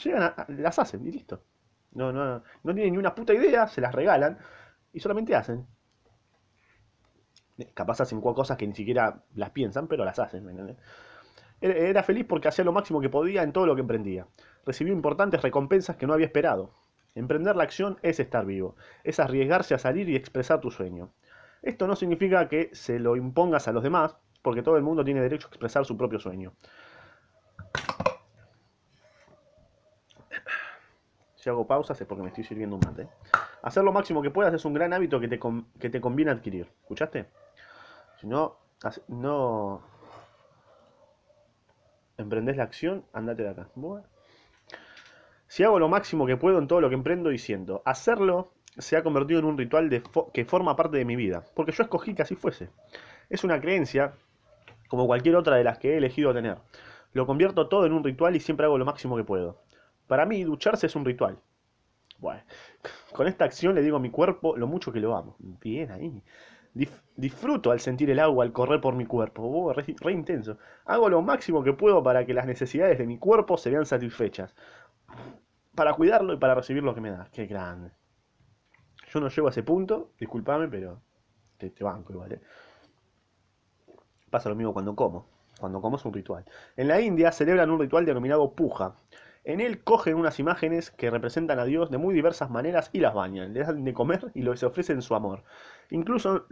llegan 0.02 0.34
las 0.48 0.80
hacen 0.80 1.06
y 1.06 1.12
listo. 1.12 1.44
No, 1.92 2.14
no, 2.14 2.42
no 2.64 2.74
tienen 2.74 2.94
ni 2.94 2.98
una 2.98 3.14
puta 3.14 3.34
idea, 3.34 3.68
se 3.68 3.82
las 3.82 3.94
regalan 3.94 4.38
y 4.94 5.00
solamente 5.00 5.36
hacen. 5.36 5.68
Capaz 7.74 8.02
hacen 8.02 8.22
cosas 8.22 8.58
que 8.58 8.68
ni 8.68 8.74
siquiera 8.74 9.24
las 9.36 9.50
piensan, 9.52 9.88
pero 9.88 10.06
las 10.06 10.20
hacen. 10.20 10.78
Era 11.62 12.04
feliz 12.04 12.26
porque 12.28 12.48
hacía 12.48 12.64
lo 12.64 12.72
máximo 12.72 13.02
que 13.02 13.10
podía 13.10 13.44
en 13.44 13.52
todo 13.52 13.66
lo 13.66 13.76
que 13.76 13.82
emprendía. 13.82 14.28
Recibió 14.66 14.94
importantes 14.94 15.42
recompensas 15.42 15.98
que 15.98 16.08
no 16.08 16.14
había 16.14 16.28
esperado. 16.28 16.74
Emprender 17.16 17.56
la 17.56 17.64
acción 17.64 17.98
es 18.02 18.20
estar 18.20 18.46
vivo, 18.46 18.76
es 19.04 19.20
arriesgarse 19.20 19.74
a 19.74 19.80
salir 19.80 20.08
y 20.10 20.16
expresar 20.16 20.62
tu 20.62 20.72
sueño. 20.72 21.12
Esto 21.62 21.88
no 21.88 21.96
significa 21.96 22.48
que 22.48 22.70
se 22.72 23.00
lo 23.00 23.18
impongas 23.18 23.68
a 23.68 23.74
los 23.74 23.84
demás, 23.84 24.16
porque 24.42 24.64
todo 24.64 24.78
el 24.78 24.84
mundo 24.84 25.04
tiene 25.04 25.22
derecho 25.22 25.48
a 25.48 25.50
expresar 25.50 25.86
su 25.86 25.98
propio 25.98 26.20
sueño. 26.20 26.54
Si 31.40 31.50
hago 31.50 31.66
pausas 31.66 32.00
es 32.00 32.06
porque 32.06 32.22
me 32.22 32.28
estoy 32.28 32.44
sirviendo 32.44 32.76
un 32.76 32.82
mate. 32.86 33.08
Hacer 33.62 33.84
lo 33.84 33.94
máximo 33.94 34.22
que 34.22 34.30
puedas 34.30 34.54
es 34.54 34.66
un 34.66 34.74
gran 34.74 34.92
hábito 34.92 35.22
que 35.22 35.30
te, 35.30 35.40
que 35.80 35.90
te 35.90 36.02
conviene 36.02 36.32
adquirir. 36.32 36.68
¿Escuchaste? 36.82 37.28
Si 38.20 38.28
no, 38.28 38.58
no 39.08 39.82
emprendés 42.18 42.58
la 42.58 42.64
acción, 42.64 43.06
andate 43.14 43.44
de 43.44 43.50
acá. 43.50 43.70
Si 45.48 45.64
hago 45.64 45.80
lo 45.80 45.88
máximo 45.88 46.26
que 46.26 46.36
puedo 46.36 46.60
en 46.60 46.68
todo 46.68 46.82
lo 46.82 46.90
que 46.90 46.96
emprendo 46.96 47.32
y 47.32 47.38
siento, 47.38 47.82
hacerlo 47.86 48.52
se 48.78 48.98
ha 48.98 49.04
convertido 49.04 49.40
en 49.40 49.46
un 49.46 49.58
ritual 49.58 49.90
que 50.34 50.46
forma 50.46 50.76
parte 50.76 50.98
de 50.98 51.06
mi 51.06 51.16
vida, 51.16 51.46
porque 51.56 51.72
yo 51.72 51.84
escogí 51.84 52.14
que 52.14 52.24
así 52.24 52.36
fuese. 52.36 52.70
Es 53.30 53.46
una 53.46 53.62
creencia 53.62 54.14
como 54.90 55.08
cualquier 55.08 55.38
otra 55.38 55.56
de 55.56 55.64
las 55.64 55.78
que 55.78 55.94
he 55.94 55.98
elegido 55.98 56.34
tener. 56.34 56.58
Lo 57.14 57.26
convierto 57.26 57.70
todo 57.70 57.86
en 57.86 57.94
un 57.94 58.04
ritual 58.04 58.36
y 58.36 58.42
siempre 58.42 58.66
hago 58.66 58.78
lo 58.78 58.86
máximo 58.86 59.16
que 59.16 59.24
puedo. 59.24 59.58
Para 60.10 60.26
mí, 60.26 60.44
ducharse 60.44 60.88
es 60.88 60.96
un 60.96 61.06
ritual. 61.06 61.38
Bueno, 62.18 62.42
con 63.14 63.28
esta 63.28 63.46
acción 63.46 63.76
le 63.76 63.84
digo 63.84 63.98
a 63.98 64.00
mi 64.00 64.10
cuerpo 64.10 64.58
lo 64.58 64.66
mucho 64.66 64.92
que 64.92 65.00
lo 65.00 65.16
amo. 65.16 65.36
Bien 65.38 65.92
ahí. 65.92 66.24
disfruto 67.16 67.70
al 67.70 67.80
sentir 67.80 68.10
el 68.10 68.20
agua 68.20 68.44
al 68.44 68.52
correr 68.52 68.82
por 68.82 68.96
mi 68.96 69.06
cuerpo. 69.06 69.44
Oh, 69.44 69.72
re, 69.72 70.12
intenso. 70.12 70.58
Hago 70.86 71.10
lo 71.10 71.22
máximo 71.22 71.64
que 71.64 71.74
puedo 71.74 72.02
para 72.02 72.26
que 72.26 72.34
las 72.34 72.48
necesidades 72.48 72.98
de 72.98 73.06
mi 73.06 73.20
cuerpo 73.20 73.56
se 73.56 73.70
vean 73.70 73.86
satisfechas. 73.86 74.56
Para 75.76 75.94
cuidarlo 75.94 76.34
y 76.34 76.38
para 76.38 76.56
recibir 76.56 76.82
lo 76.82 76.96
que 76.96 77.02
me 77.02 77.12
da. 77.12 77.30
Qué 77.32 77.46
grande. 77.46 77.92
Yo 79.14 79.20
no 79.20 79.30
llego 79.30 79.48
a 79.48 79.52
ese 79.52 79.62
punto, 79.62 80.14
discúlpame, 80.20 80.68
pero 80.70 81.04
te, 81.60 81.70
te 81.70 81.84
banco 81.84 82.14
igual. 82.14 82.32
¿eh? 82.32 82.42
Pasa 84.32 84.50
lo 84.50 84.56
mismo 84.56 84.74
cuando 84.74 84.96
como. 84.96 85.28
Cuando 85.60 85.80
como 85.82 85.98
es 85.98 86.06
un 86.06 86.14
ritual. 86.14 86.46
En 86.76 86.88
la 86.88 87.00
India 87.00 87.32
celebran 87.32 87.70
un 87.70 87.80
ritual 87.80 88.06
denominado 88.06 88.56
puja. 88.56 88.96
En 89.46 89.62
él 89.62 89.84
cogen 89.84 90.16
unas 90.16 90.40
imágenes 90.40 90.92
que 90.92 91.10
representan 91.10 91.60
a 91.60 91.66
Dios 91.66 91.90
de 91.90 91.98
muy 91.98 92.14
diversas 92.14 92.50
maneras 92.50 92.90
y 92.92 93.00
las 93.00 93.14
bañan, 93.14 93.54
les 93.54 93.68
dan 93.68 93.84
de 93.84 93.94
comer 93.94 94.32
y 94.34 94.42
les 94.42 94.64
ofrecen 94.64 95.02
su 95.02 95.16
amor. 95.16 95.44
Incluso, 95.90 96.46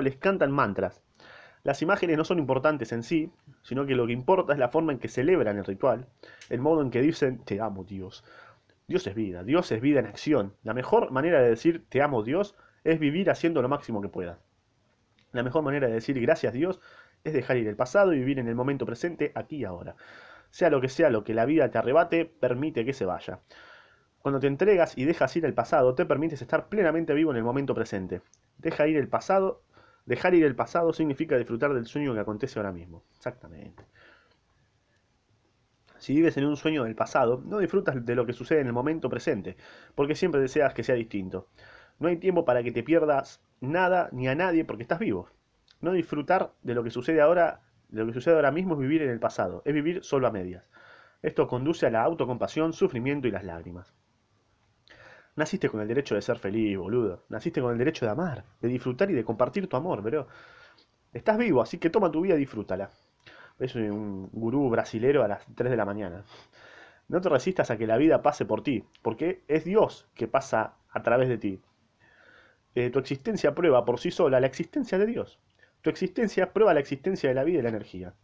les 0.00 0.16
cantan 0.16 0.50
mantras. 0.50 1.02
Las 1.62 1.82
imágenes 1.82 2.16
no 2.16 2.24
son 2.24 2.38
importantes 2.38 2.92
en 2.92 3.02
sí, 3.02 3.30
sino 3.62 3.86
que 3.86 3.94
lo 3.94 4.06
que 4.06 4.12
importa 4.12 4.52
es 4.52 4.58
la 4.58 4.70
forma 4.70 4.92
en 4.92 4.98
que 4.98 5.08
celebran 5.08 5.58
el 5.58 5.64
ritual, 5.64 6.06
el 6.48 6.60
modo 6.60 6.80
en 6.80 6.90
que 6.90 7.02
dicen 7.02 7.44
te 7.44 7.60
amo 7.60 7.84
Dios. 7.84 8.24
Dios 8.86 9.06
es 9.06 9.14
vida, 9.14 9.42
Dios 9.42 9.70
es 9.72 9.80
vida 9.80 9.98
en 9.98 10.06
acción. 10.06 10.54
La 10.62 10.74
mejor 10.74 11.10
manera 11.10 11.40
de 11.42 11.50
decir 11.50 11.84
te 11.88 12.02
amo 12.02 12.22
Dios 12.22 12.54
es 12.84 13.00
vivir 13.00 13.30
haciendo 13.30 13.62
lo 13.62 13.68
máximo 13.68 14.00
que 14.00 14.08
puedas. 14.08 14.38
La 15.32 15.42
mejor 15.42 15.62
manera 15.62 15.88
de 15.88 15.94
decir 15.94 16.18
gracias 16.20 16.52
Dios 16.52 16.80
es 17.24 17.32
dejar 17.32 17.56
ir 17.56 17.66
el 17.66 17.76
pasado 17.76 18.14
y 18.14 18.18
vivir 18.18 18.38
en 18.38 18.48
el 18.48 18.54
momento 18.54 18.86
presente, 18.86 19.32
aquí 19.34 19.56
y 19.56 19.64
ahora. 19.64 19.96
Sea 20.56 20.70
lo 20.70 20.80
que 20.80 20.88
sea 20.88 21.10
lo 21.10 21.22
que 21.22 21.34
la 21.34 21.44
vida 21.44 21.70
te 21.70 21.76
arrebate, 21.76 22.24
permite 22.24 22.86
que 22.86 22.94
se 22.94 23.04
vaya. 23.04 23.40
Cuando 24.20 24.40
te 24.40 24.46
entregas 24.46 24.96
y 24.96 25.04
dejas 25.04 25.36
ir 25.36 25.44
el 25.44 25.52
pasado, 25.52 25.94
te 25.94 26.06
permites 26.06 26.40
estar 26.40 26.70
plenamente 26.70 27.12
vivo 27.12 27.30
en 27.30 27.36
el 27.36 27.44
momento 27.44 27.74
presente. 27.74 28.22
Deja 28.56 28.86
ir 28.86 28.96
el 28.96 29.06
pasado, 29.06 29.60
dejar 30.06 30.34
ir 30.34 30.46
el 30.46 30.56
pasado 30.56 30.94
significa 30.94 31.36
disfrutar 31.36 31.74
del 31.74 31.84
sueño 31.84 32.14
que 32.14 32.20
acontece 32.20 32.58
ahora 32.58 32.72
mismo. 32.72 33.04
Exactamente. 33.18 33.84
Si 35.98 36.14
vives 36.14 36.38
en 36.38 36.46
un 36.46 36.56
sueño 36.56 36.84
del 36.84 36.94
pasado, 36.94 37.42
no 37.44 37.58
disfrutas 37.58 38.06
de 38.06 38.14
lo 38.14 38.24
que 38.24 38.32
sucede 38.32 38.62
en 38.62 38.68
el 38.68 38.72
momento 38.72 39.10
presente, 39.10 39.58
porque 39.94 40.14
siempre 40.14 40.40
deseas 40.40 40.72
que 40.72 40.84
sea 40.84 40.94
distinto. 40.94 41.50
No 41.98 42.08
hay 42.08 42.16
tiempo 42.16 42.46
para 42.46 42.62
que 42.62 42.72
te 42.72 42.82
pierdas 42.82 43.42
nada 43.60 44.08
ni 44.10 44.26
a 44.26 44.34
nadie 44.34 44.64
porque 44.64 44.84
estás 44.84 45.00
vivo. 45.00 45.28
No 45.82 45.92
disfrutar 45.92 46.54
de 46.62 46.74
lo 46.74 46.82
que 46.82 46.90
sucede 46.90 47.20
ahora, 47.20 47.60
lo 47.90 48.06
que 48.06 48.12
sucede 48.12 48.34
ahora 48.34 48.50
mismo 48.50 48.74
es 48.74 48.80
vivir 48.80 49.02
en 49.02 49.10
el 49.10 49.20
pasado, 49.20 49.62
es 49.64 49.74
vivir 49.74 50.04
solo 50.04 50.26
a 50.26 50.30
medias. 50.30 50.64
Esto 51.22 51.46
conduce 51.48 51.86
a 51.86 51.90
la 51.90 52.02
autocompasión, 52.02 52.72
sufrimiento 52.72 53.28
y 53.28 53.30
las 53.30 53.44
lágrimas. 53.44 53.92
Naciste 55.36 55.68
con 55.68 55.80
el 55.80 55.88
derecho 55.88 56.14
de 56.14 56.22
ser 56.22 56.38
feliz, 56.38 56.78
boludo. 56.78 57.24
Naciste 57.28 57.60
con 57.60 57.72
el 57.72 57.78
derecho 57.78 58.06
de 58.06 58.12
amar, 58.12 58.44
de 58.60 58.68
disfrutar 58.68 59.10
y 59.10 59.14
de 59.14 59.24
compartir 59.24 59.68
tu 59.68 59.76
amor, 59.76 60.02
pero 60.02 60.26
estás 61.12 61.36
vivo, 61.36 61.60
así 61.60 61.78
que 61.78 61.90
toma 61.90 62.10
tu 62.10 62.22
vida 62.22 62.34
y 62.34 62.38
disfrútala. 62.38 62.90
Es 63.58 63.74
un 63.74 64.28
gurú 64.32 64.68
brasilero 64.70 65.22
a 65.24 65.28
las 65.28 65.46
3 65.54 65.70
de 65.70 65.76
la 65.76 65.84
mañana. 65.84 66.24
No 67.08 67.20
te 67.20 67.28
resistas 67.28 67.70
a 67.70 67.76
que 67.76 67.86
la 67.86 67.96
vida 67.96 68.22
pase 68.22 68.44
por 68.44 68.62
ti, 68.62 68.84
porque 69.02 69.42
es 69.46 69.64
Dios 69.64 70.08
que 70.14 70.26
pasa 70.26 70.74
a 70.90 71.02
través 71.02 71.28
de 71.28 71.38
ti. 71.38 71.60
Eh, 72.74 72.90
tu 72.90 72.98
existencia 72.98 73.54
prueba 73.54 73.84
por 73.84 74.00
sí 74.00 74.10
sola 74.10 74.40
la 74.40 74.46
existencia 74.46 74.98
de 74.98 75.06
Dios. 75.06 75.38
Tu 75.82 75.90
existencia 75.90 76.52
prueba 76.52 76.74
la 76.74 76.80
existencia 76.80 77.28
de 77.28 77.34
la 77.34 77.44
vida 77.44 77.60
y 77.60 77.62
la 77.62 77.68
energía. 77.68 78.14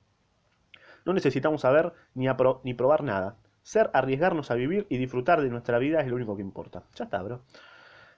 No 1.04 1.12
necesitamos 1.12 1.62
saber 1.62 1.92
ni, 2.14 2.26
ni 2.64 2.74
probar 2.74 3.02
nada. 3.02 3.36
Ser, 3.62 3.90
arriesgarnos 3.92 4.50
a 4.50 4.54
vivir 4.54 4.86
y 4.88 4.98
disfrutar 4.98 5.40
de 5.40 5.48
nuestra 5.48 5.78
vida 5.78 6.00
es 6.00 6.08
lo 6.08 6.16
único 6.16 6.36
que 6.36 6.42
importa. 6.42 6.84
Ya 6.94 7.04
está, 7.04 7.22
bro. 7.22 7.42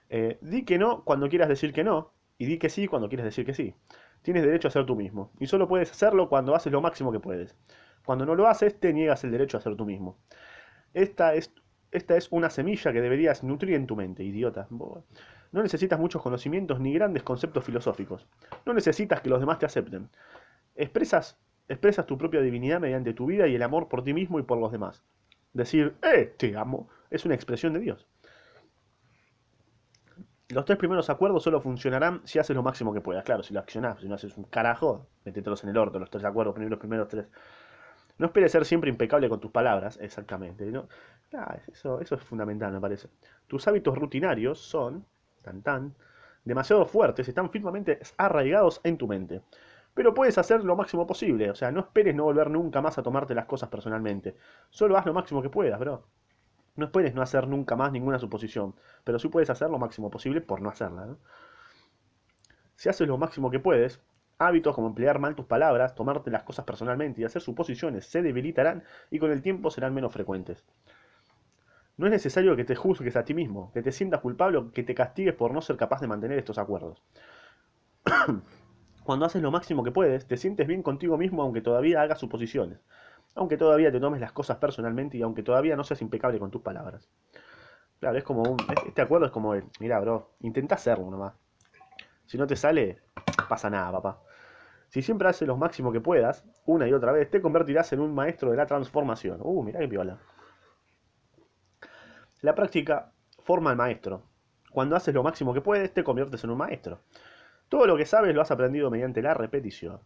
Eh, 0.09 0.37
di 0.41 0.65
que 0.65 0.77
no 0.77 1.03
cuando 1.03 1.29
quieras 1.29 1.49
decir 1.49 1.73
que 1.73 1.83
no, 1.83 2.11
y 2.37 2.45
di 2.45 2.57
que 2.57 2.69
sí 2.69 2.87
cuando 2.87 3.09
quieras 3.09 3.25
decir 3.25 3.45
que 3.45 3.53
sí. 3.53 3.75
Tienes 4.21 4.43
derecho 4.43 4.67
a 4.67 4.71
ser 4.71 4.85
tú 4.85 4.95
mismo, 4.95 5.31
y 5.39 5.47
solo 5.47 5.67
puedes 5.67 5.91
hacerlo 5.91 6.29
cuando 6.29 6.55
haces 6.55 6.71
lo 6.71 6.81
máximo 6.81 7.11
que 7.11 7.19
puedes. 7.19 7.55
Cuando 8.05 8.25
no 8.25 8.35
lo 8.35 8.47
haces, 8.47 8.79
te 8.79 8.93
niegas 8.93 9.23
el 9.23 9.31
derecho 9.31 9.57
a 9.57 9.61
ser 9.61 9.75
tú 9.75 9.85
mismo. 9.85 10.17
Esta 10.93 11.33
es, 11.35 11.53
esta 11.91 12.17
es 12.17 12.27
una 12.31 12.49
semilla 12.49 12.91
que 12.93 13.01
deberías 13.01 13.43
nutrir 13.43 13.75
en 13.75 13.87
tu 13.87 13.95
mente, 13.95 14.23
idiota. 14.23 14.67
No 15.55 15.63
necesitas 15.63 15.97
muchos 15.97 16.21
conocimientos 16.21 16.81
ni 16.81 16.93
grandes 16.93 17.23
conceptos 17.23 17.63
filosóficos. 17.63 18.27
No 18.65 18.73
necesitas 18.73 19.21
que 19.21 19.29
los 19.29 19.39
demás 19.39 19.57
te 19.57 19.65
acepten. 19.65 20.09
Expresas, 20.75 21.37
expresas 21.69 22.05
tu 22.05 22.17
propia 22.17 22.41
divinidad 22.41 22.81
mediante 22.81 23.13
tu 23.13 23.27
vida 23.27 23.47
y 23.47 23.55
el 23.55 23.63
amor 23.63 23.87
por 23.87 24.03
ti 24.03 24.13
mismo 24.13 24.37
y 24.37 24.43
por 24.43 24.57
los 24.57 24.69
demás. 24.73 25.01
Decir, 25.53 25.95
eh, 26.01 26.35
te 26.37 26.57
amo, 26.57 26.89
es 27.09 27.23
una 27.23 27.35
expresión 27.35 27.71
de 27.71 27.79
Dios. 27.79 28.05
Los 30.49 30.65
tres 30.65 30.77
primeros 30.77 31.09
acuerdos 31.09 31.43
solo 31.43 31.61
funcionarán 31.61 32.19
si 32.25 32.37
haces 32.37 32.53
lo 32.53 32.61
máximo 32.61 32.93
que 32.93 32.99
puedas. 32.99 33.23
Claro, 33.23 33.41
si 33.41 33.53
lo 33.53 33.61
accionás, 33.61 34.01
si 34.01 34.09
no 34.09 34.15
haces 34.15 34.35
un 34.35 34.43
carajo, 34.43 35.07
metételos 35.23 35.63
en 35.63 35.69
el 35.69 35.77
orto, 35.77 35.99
los 35.99 36.09
tres 36.09 36.25
acuerdos, 36.25 36.57
los 36.57 36.79
primeros 36.79 37.07
tres. 37.07 37.27
No 38.17 38.25
esperes 38.25 38.51
ser 38.51 38.65
siempre 38.65 38.89
impecable 38.89 39.29
con 39.29 39.39
tus 39.39 39.51
palabras, 39.51 39.97
exactamente. 40.01 40.65
¿no? 40.65 40.89
eso, 41.69 42.01
eso 42.01 42.15
es 42.15 42.21
fundamental, 42.23 42.73
me 42.73 42.81
parece. 42.81 43.07
Tus 43.47 43.65
hábitos 43.69 43.97
rutinarios 43.97 44.59
son 44.59 45.05
tan 45.45 45.61
tan, 45.61 45.95
demasiado 46.43 46.85
fuertes, 46.85 47.27
están 47.27 47.49
firmemente 47.49 47.99
arraigados 48.17 48.81
en 48.83 48.97
tu 48.97 49.07
mente. 49.07 49.41
Pero 49.93 50.13
puedes 50.13 50.37
hacer 50.37 50.63
lo 50.63 50.75
máximo 50.75 51.07
posible, 51.07 51.49
o 51.49 51.55
sea, 51.55 51.71
no 51.71 51.79
esperes 51.79 52.13
no 52.15 52.25
volver 52.25 52.49
nunca 52.49 52.81
más 52.81 52.97
a 52.97 53.03
tomarte 53.03 53.33
las 53.33 53.45
cosas 53.45 53.69
personalmente. 53.69 54.35
Solo 54.69 54.97
haz 54.97 55.05
lo 55.05 55.13
máximo 55.13 55.41
que 55.41 55.49
puedas, 55.49 55.79
bro. 55.79 56.03
No 56.75 56.85
esperes 56.85 57.15
no 57.15 57.21
hacer 57.21 57.47
nunca 57.47 57.77
más 57.77 57.91
ninguna 57.93 58.19
suposición, 58.19 58.75
pero 59.05 59.19
sí 59.19 59.29
puedes 59.29 59.49
hacer 59.49 59.69
lo 59.69 59.79
máximo 59.79 60.09
posible 60.09 60.41
por 60.41 60.61
no 60.61 60.69
hacerla. 60.69 61.15
Si 62.75 62.89
haces 62.89 63.07
lo 63.07 63.17
máximo 63.17 63.49
que 63.49 63.59
puedes, 63.59 64.01
hábitos 64.37 64.75
como 64.75 64.87
emplear 64.87 65.19
mal 65.19 65.35
tus 65.35 65.45
palabras, 65.45 65.95
tomarte 65.95 66.29
las 66.29 66.43
cosas 66.43 66.65
personalmente 66.65 67.21
y 67.21 67.23
hacer 67.23 67.41
suposiciones 67.41 68.05
se 68.05 68.21
debilitarán 68.21 68.83
y 69.09 69.19
con 69.19 69.31
el 69.31 69.41
tiempo 69.41 69.71
serán 69.71 69.93
menos 69.93 70.11
frecuentes. 70.11 70.65
No 71.97 72.07
es 72.07 72.11
necesario 72.11 72.55
que 72.55 72.65
te 72.65 72.75
juzgues 72.75 73.15
a 73.15 73.23
ti 73.23 73.33
mismo, 73.33 73.71
que 73.73 73.81
te 73.81 73.91
sientas 73.91 74.19
culpable 74.19 74.57
o 74.57 74.71
que 74.71 74.83
te 74.83 74.93
castigues 74.93 75.33
por 75.33 75.53
no 75.53 75.61
ser 75.61 75.77
capaz 75.77 76.01
de 76.01 76.07
mantener 76.07 76.37
estos 76.37 76.57
acuerdos. 76.57 77.01
Cuando 79.03 79.25
haces 79.25 79.41
lo 79.41 79.51
máximo 79.51 79.83
que 79.83 79.91
puedes, 79.91 80.27
te 80.27 80.35
sientes 80.35 80.67
bien 80.67 80.83
contigo 80.83 81.17
mismo 81.17 81.43
aunque 81.43 81.61
todavía 81.61 82.01
hagas 82.01 82.19
suposiciones, 82.19 82.79
aunque 83.35 83.55
todavía 83.55 83.91
te 83.91 83.99
tomes 83.99 84.19
las 84.19 84.33
cosas 84.33 84.57
personalmente 84.57 85.17
y 85.17 85.21
aunque 85.21 85.43
todavía 85.43 85.75
no 85.75 85.83
seas 85.83 86.01
impecable 86.01 86.39
con 86.39 86.51
tus 86.51 86.61
palabras. 86.61 87.07
Claro, 87.99 88.17
es 88.17 88.23
como 88.23 88.43
un... 88.43 88.57
Este 88.85 89.01
acuerdo 89.01 89.27
es 89.27 89.31
como 89.31 89.53
el... 89.53 89.63
Mira, 89.79 89.99
bro, 89.99 90.31
intenta 90.41 90.75
hacerlo 90.75 91.09
nomás. 91.09 91.33
Si 92.25 92.37
no 92.37 92.45
te 92.45 92.55
sale, 92.55 92.99
pasa 93.47 93.69
nada, 93.69 93.91
papá. 93.91 94.19
Si 94.89 95.01
siempre 95.01 95.29
haces 95.29 95.47
lo 95.47 95.55
máximo 95.55 95.91
que 95.91 96.01
puedas, 96.01 96.43
una 96.65 96.87
y 96.87 96.93
otra 96.93 97.11
vez, 97.11 97.29
te 97.29 97.41
convertirás 97.41 97.93
en 97.93 98.01
un 98.01 98.13
maestro 98.13 98.51
de 98.51 98.57
la 98.57 98.65
transformación. 98.65 99.39
Uh, 99.41 99.63
mira 99.63 99.79
qué 99.79 99.87
piola. 99.87 100.17
La 102.41 102.55
práctica 102.55 103.11
forma 103.43 103.71
al 103.71 103.77
maestro. 103.77 104.23
Cuando 104.71 104.95
haces 104.95 105.13
lo 105.13 105.23
máximo 105.23 105.53
que 105.53 105.61
puedes, 105.61 105.93
te 105.93 106.03
conviertes 106.03 106.43
en 106.43 106.49
un 106.49 106.57
maestro. 106.57 106.99
Todo 107.69 107.87
lo 107.87 107.97
que 107.97 108.05
sabes 108.05 108.35
lo 108.35 108.41
has 108.41 108.51
aprendido 108.51 108.91
mediante 108.91 109.21
la 109.21 109.33
repetición. 109.33 109.99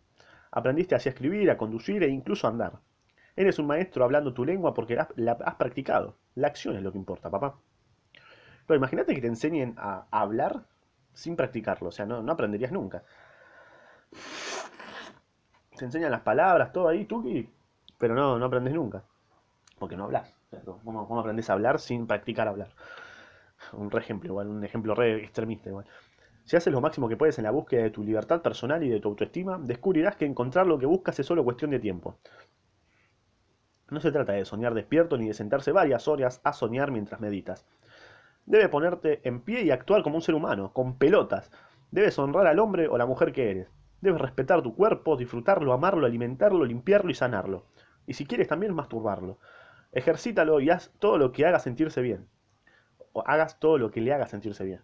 Aprendiste 0.52 0.96
así 0.96 1.10
a 1.10 1.12
escribir, 1.12 1.50
a 1.52 1.58
conducir 1.58 2.04
e 2.04 2.08
incluso 2.10 2.48
a 2.48 2.52
andar. 2.52 2.74
Eres 3.36 3.60
un 3.60 3.68
maestro 3.68 4.04
hablando 4.04 4.34
tu 4.34 4.46
lengua 4.46 4.74
porque 4.74 4.98
la 5.16 5.32
has 5.32 5.56
practicado. 5.56 6.16
La 6.36 6.48
acción 6.48 6.76
es 6.76 6.84
lo 6.84 6.92
que 6.92 6.98
importa, 6.98 7.30
papá. 7.30 7.56
Pero 8.68 8.78
imagínate 8.78 9.16
que 9.16 9.22
te 9.22 9.28
enseñen 9.28 9.76
a 9.78 10.06
hablar 10.12 10.64
sin 11.14 11.36
practicarlo. 11.36 11.90
O 11.90 11.92
sea, 11.92 12.06
no, 12.06 12.32
aprenderías 12.32 12.72
nunca. 12.72 13.04
Te 15.78 15.86
enseñan 15.86 16.12
las 16.12 16.22
palabras, 16.22 16.72
todo 16.72 16.88
ahí, 16.88 17.06
tú, 17.06 17.24
pero 17.98 18.14
no, 18.14 18.38
no 18.38 18.46
aprendes 18.46 18.74
nunca. 18.74 19.04
Porque 19.78 19.96
no 19.96 20.06
hablas. 20.06 20.39
¿Cómo, 20.84 21.20
aprendes 21.20 21.50
a 21.50 21.54
hablar 21.54 21.80
sin 21.80 22.08
practicar 22.08 22.48
hablar? 22.48 22.70
Un 23.74 23.92
re 23.92 24.00
ejemplo, 24.00 24.30
igual, 24.30 24.48
un 24.48 24.64
ejemplo 24.64 24.96
re 24.96 25.24
extremista 25.24 25.70
igual. 25.70 25.86
Si 26.44 26.56
haces 26.56 26.74
lo 26.74 26.82
máximo 26.82 27.08
que 27.08 27.18
puedes 27.18 27.38
en 27.38 27.44
la 27.44 27.52
búsqueda 27.52 27.84
de 27.84 27.92
tu 27.92 28.04
libertad 28.04 28.42
personal 28.42 28.84
y 28.84 28.90
de 28.90 29.00
tu 29.00 29.10
autoestima, 29.10 29.60
descubrirás 29.60 30.16
que 30.16 30.26
encontrar 30.26 30.66
lo 30.66 30.80
que 30.80 30.88
buscas 30.88 31.20
es 31.20 31.26
solo 31.26 31.44
cuestión 31.44 31.70
de 31.72 31.80
tiempo. 31.80 32.18
No 33.92 34.00
se 34.00 34.12
trata 34.12 34.34
de 34.34 34.46
soñar 34.46 34.74
despierto 34.74 35.18
ni 35.18 35.28
de 35.28 35.34
sentarse 35.34 35.72
varias 35.72 36.08
horas 36.08 36.42
a 36.44 36.54
soñar 36.54 36.92
mientras 36.92 37.20
meditas. 37.22 37.68
Debes 38.46 38.70
ponerte 38.70 39.28
en 39.28 39.42
pie 39.42 39.62
y 39.62 39.72
actuar 39.72 40.02
como 40.02 40.16
un 40.16 40.22
ser 40.24 40.34
humano, 40.34 40.74
con 40.74 40.98
pelotas. 40.98 41.52
Debes 41.92 42.18
honrar 42.18 42.48
al 42.48 42.60
hombre 42.60 42.88
o 42.88 42.98
la 42.98 43.06
mujer 43.06 43.32
que 43.32 43.52
eres. 43.52 43.68
Debes 44.02 44.22
respetar 44.22 44.64
tu 44.64 44.76
cuerpo, 44.76 45.18
disfrutarlo, 45.18 45.74
amarlo, 45.74 46.08
alimentarlo, 46.08 46.66
limpiarlo 46.66 47.12
y 47.12 47.16
sanarlo. 47.16 47.66
Y 48.08 48.14
si 48.14 48.26
quieres 48.26 48.48
también 48.48 48.74
masturbarlo. 48.74 49.38
Ejercítalo 49.92 50.60
y 50.60 50.70
haz 50.70 50.92
todo 51.00 51.18
lo 51.18 51.32
que 51.32 51.46
haga 51.46 51.60
sentirse 51.60 52.02
bien. 52.02 52.28
O 53.14 53.24
hagas 53.26 53.60
todo 53.60 53.78
lo 53.78 53.92
que 53.92 54.02
le 54.02 54.14
haga 54.14 54.28
sentirse 54.28 54.64
bien. 54.64 54.82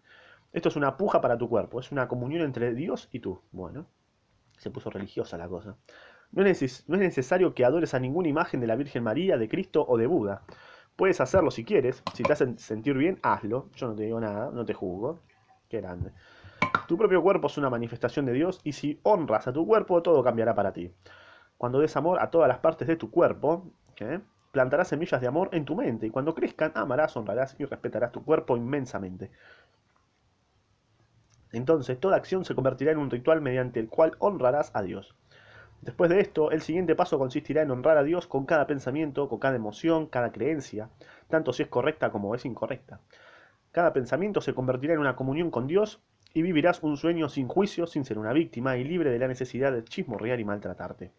Esto 0.51 0.69
es 0.69 0.75
una 0.75 0.97
puja 0.97 1.21
para 1.21 1.37
tu 1.37 1.49
cuerpo, 1.49 1.79
es 1.79 1.91
una 1.91 2.07
comunión 2.07 2.41
entre 2.41 2.73
Dios 2.73 3.09
y 3.11 3.19
tú. 3.19 3.41
Bueno, 3.51 3.87
se 4.57 4.71
puso 4.71 4.89
religiosa 4.89 5.37
la 5.37 5.47
cosa. 5.47 5.75
No 6.31 6.45
es, 6.45 6.83
no 6.87 6.95
es 6.95 7.01
necesario 7.01 7.53
que 7.53 7.65
adores 7.65 7.93
a 7.93 7.99
ninguna 7.99 8.29
imagen 8.29 8.59
de 8.59 8.67
la 8.67 8.75
Virgen 8.75 9.03
María, 9.03 9.37
de 9.37 9.49
Cristo 9.49 9.85
o 9.87 9.97
de 9.97 10.07
Buda. 10.07 10.43
Puedes 10.95 11.19
hacerlo 11.19 11.51
si 11.51 11.65
quieres, 11.65 12.01
si 12.13 12.23
te 12.23 12.33
hacen 12.33 12.57
sentir 12.57 12.97
bien, 12.97 13.19
hazlo. 13.21 13.69
Yo 13.75 13.87
no 13.87 13.95
te 13.95 14.03
digo 14.03 14.19
nada, 14.19 14.49
no 14.51 14.65
te 14.65 14.73
juzgo. 14.73 15.19
Qué 15.69 15.81
grande. 15.81 16.11
Tu 16.87 16.97
propio 16.97 17.21
cuerpo 17.21 17.47
es 17.47 17.57
una 17.57 17.69
manifestación 17.69 18.25
de 18.25 18.33
Dios 18.33 18.61
y 18.63 18.71
si 18.71 18.99
honras 19.03 19.47
a 19.47 19.53
tu 19.53 19.65
cuerpo, 19.67 20.01
todo 20.01 20.23
cambiará 20.23 20.55
para 20.55 20.71
ti. 20.71 20.91
Cuando 21.57 21.79
des 21.79 21.95
amor 21.95 22.21
a 22.21 22.29
todas 22.31 22.47
las 22.47 22.59
partes 22.59 22.87
de 22.87 22.95
tu 22.95 23.11
cuerpo. 23.11 23.71
Plantarás 24.55 24.87
semillas 24.87 25.19
de 25.19 25.27
amor 25.27 25.49
en 25.51 25.65
tu 25.65 25.75
mente 25.75 26.07
y 26.07 26.09
cuando 26.09 26.33
crezcan, 26.33 26.71
amarás, 26.75 27.17
honrarás 27.17 27.57
y 27.59 27.65
respetarás 27.65 28.13
tu 28.13 28.23
cuerpo 28.23 28.55
inmensamente. 28.55 29.29
Entonces, 31.51 31.99
toda 31.99 32.15
acción 32.15 32.45
se 32.45 32.55
convertirá 32.55 32.93
en 32.93 32.99
un 32.99 33.11
ritual 33.11 33.41
mediante 33.41 33.81
el 33.81 33.89
cual 33.89 34.15
honrarás 34.19 34.71
a 34.73 34.81
Dios. 34.81 35.13
Después 35.81 36.09
de 36.09 36.21
esto, 36.21 36.51
el 36.51 36.61
siguiente 36.61 36.95
paso 36.95 37.19
consistirá 37.19 37.63
en 37.63 37.71
honrar 37.71 37.97
a 37.97 38.03
Dios 38.03 38.27
con 38.27 38.45
cada 38.45 38.65
pensamiento, 38.65 39.27
con 39.27 39.39
cada 39.39 39.57
emoción, 39.57 40.07
cada 40.07 40.31
creencia, 40.31 40.89
tanto 41.27 41.51
si 41.51 41.63
es 41.63 41.67
correcta 41.67 42.13
como 42.13 42.33
es 42.33 42.45
incorrecta. 42.45 43.01
Cada 43.73 43.91
pensamiento 43.91 44.39
se 44.39 44.53
convertirá 44.53 44.93
en 44.93 45.01
una 45.01 45.17
comunión 45.17 45.51
con 45.51 45.67
Dios 45.67 46.01
y 46.33 46.43
vivirás 46.43 46.81
un 46.81 46.95
sueño 46.95 47.27
sin 47.27 47.49
juicio, 47.49 47.87
sin 47.87 48.05
ser 48.05 48.19
una 48.19 48.31
víctima 48.31 48.77
y 48.77 48.85
libre 48.85 49.11
de 49.11 49.19
la 49.19 49.27
necesidad 49.27 49.73
de 49.73 49.83
chismorrear 49.83 50.39
y 50.39 50.45
maltratarte. 50.45 51.11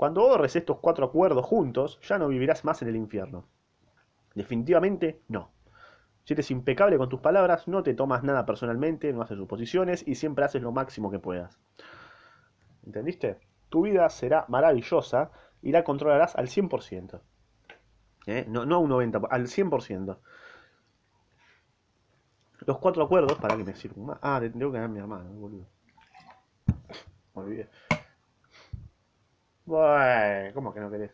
Cuando 0.00 0.24
honres 0.24 0.56
estos 0.56 0.78
cuatro 0.78 1.04
acuerdos 1.04 1.44
juntos, 1.44 2.00
ya 2.00 2.16
no 2.16 2.28
vivirás 2.28 2.64
más 2.64 2.80
en 2.80 2.88
el 2.88 2.96
infierno. 2.96 3.44
Definitivamente 4.34 5.20
no. 5.28 5.52
Si 6.24 6.32
eres 6.32 6.50
impecable 6.50 6.96
con 6.96 7.10
tus 7.10 7.20
palabras, 7.20 7.68
no 7.68 7.82
te 7.82 7.92
tomas 7.92 8.22
nada 8.22 8.46
personalmente, 8.46 9.12
no 9.12 9.20
haces 9.20 9.36
suposiciones 9.36 10.02
y 10.08 10.14
siempre 10.14 10.46
haces 10.46 10.62
lo 10.62 10.72
máximo 10.72 11.10
que 11.10 11.18
puedas. 11.18 11.60
¿Entendiste? 12.86 13.40
tu 13.68 13.82
vida 13.82 14.08
será 14.08 14.46
maravillosa 14.48 15.32
y 15.60 15.70
la 15.70 15.84
controlarás 15.84 16.34
al 16.34 16.48
100%. 16.48 17.20
¿Eh? 18.24 18.46
No, 18.48 18.64
no 18.64 18.76
a 18.76 18.78
un 18.78 18.90
90%, 18.90 19.28
al 19.30 19.48
100%. 19.48 20.18
Los 22.60 22.78
cuatro 22.78 23.04
acuerdos, 23.04 23.36
para 23.36 23.54
que 23.54 23.64
me 23.64 23.74
sirva 23.74 24.18
Ah, 24.22 24.40
tengo 24.40 24.72
que 24.72 24.78
dar 24.78 24.88
mi 24.88 24.98
hermano, 24.98 25.28
boludo. 25.30 25.66
Me 27.34 27.42
olvidé. 27.42 27.68
Bueno, 29.70 30.52
¿cómo 30.52 30.74
que 30.74 30.80
no 30.80 30.90
querés? 30.90 31.12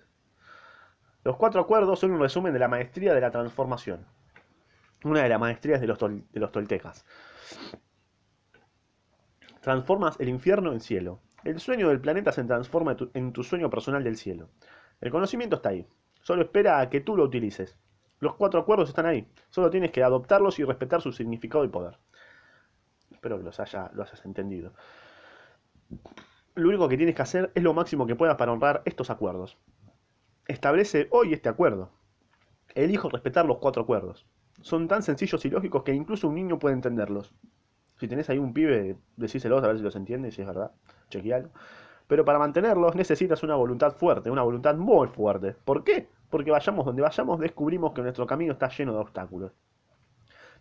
Los 1.25 1.37
cuatro 1.37 1.61
acuerdos 1.61 2.01
son 2.01 2.13
un 2.13 2.21
resumen 2.21 2.55
de 2.55 2.59
la 2.59 2.69
maestría 2.69 3.13
de 3.13 3.21
la 3.21 3.31
transformación. 3.31 4.07
Una 5.05 5.23
de 5.23 5.29
las 5.29 5.39
maestrías 5.39 5.79
de 5.79 5.87
los, 5.87 5.99
de 5.99 6.41
los 6.41 6.53
toltecas. 6.53 7.05
Transformas 9.61 10.19
el 10.21 10.31
infierno 10.31 10.73
en 10.73 10.81
cielo. 10.81 11.21
El 11.45 11.61
sueño 11.61 11.91
del 11.91 12.01
planeta 12.01 12.33
se 12.33 12.45
transforma 12.45 12.97
en 13.13 13.35
tu 13.35 13.45
sueño 13.45 13.69
personal 13.69 14.03
del 14.03 14.17
cielo. 14.17 14.49
El 15.03 15.11
conocimiento 15.11 15.57
está 15.57 15.69
ahí. 15.69 15.87
Solo 16.23 16.41
espera 16.41 16.81
a 16.81 16.89
que 16.89 17.03
tú 17.03 17.15
lo 17.15 17.25
utilices. 17.25 17.77
Los 18.21 18.37
cuatro 18.37 18.59
acuerdos 18.59 18.89
están 18.89 19.05
ahí. 19.05 19.31
Solo 19.51 19.69
tienes 19.69 19.91
que 19.91 20.03
adoptarlos 20.03 20.59
y 20.61 20.65
respetar 20.65 21.03
su 21.03 21.13
significado 21.13 21.63
y 21.63 21.69
poder. 21.69 21.99
Espero 23.11 23.37
que 23.37 23.45
los 23.45 23.61
haya, 23.61 23.91
lo 23.93 24.03
hayas 24.03 24.25
entendido. 24.25 24.73
Lo 26.57 26.69
único 26.69 26.89
que 26.89 26.97
tienes 26.97 27.15
que 27.15 27.21
hacer 27.21 27.53
es 27.55 27.63
lo 27.63 27.75
máximo 27.75 28.07
que 28.07 28.17
puedas 28.17 28.37
para 28.37 28.51
honrar 28.51 28.81
estos 28.87 29.11
acuerdos. 29.11 29.59
Establece 30.49 31.07
hoy 31.11 31.35
este 31.35 31.51
acuerdo. 31.51 31.91
Elijo 32.75 33.11
respetar 33.11 33.45
los 33.45 33.59
cuatro 33.59 33.83
acuerdos. 33.83 34.27
Son 34.63 34.89
tan 34.89 35.03
sencillos 35.03 35.45
y 35.45 35.51
lógicos 35.51 35.83
que 35.83 35.93
incluso 35.93 36.29
un 36.29 36.35
niño 36.35 36.59
puede 36.59 36.75
entenderlos. 36.75 37.35
Si 37.99 38.09
tenés 38.09 38.31
ahí 38.31 38.39
un 38.39 38.55
pibe, 38.55 38.97
decíselos 39.17 39.63
a 39.63 39.67
ver 39.67 39.77
si 39.77 39.83
los 39.83 39.97
entiende, 39.97 40.31
si 40.31 40.41
es 40.41 40.47
verdad. 40.47 40.73
Chequealo. 41.11 41.51
Pero 42.07 42.25
para 42.25 42.39
mantenerlos 42.39 42.97
necesitas 42.97 43.43
una 43.43 43.55
voluntad 43.55 43.93
fuerte, 43.93 44.31
una 44.31 44.43
voluntad 44.43 44.77
muy 44.77 45.09
fuerte. 45.09 45.55
¿Por 45.63 45.85
qué? 45.85 46.09
Porque 46.31 46.51
vayamos 46.51 46.87
donde 46.87 47.03
vayamos, 47.03 47.39
descubrimos 47.39 47.93
que 47.93 48.01
nuestro 48.01 48.27
camino 48.27 48.55
está 48.55 48.71
lleno 48.71 48.95
de 48.95 48.99
obstáculos. 49.01 49.53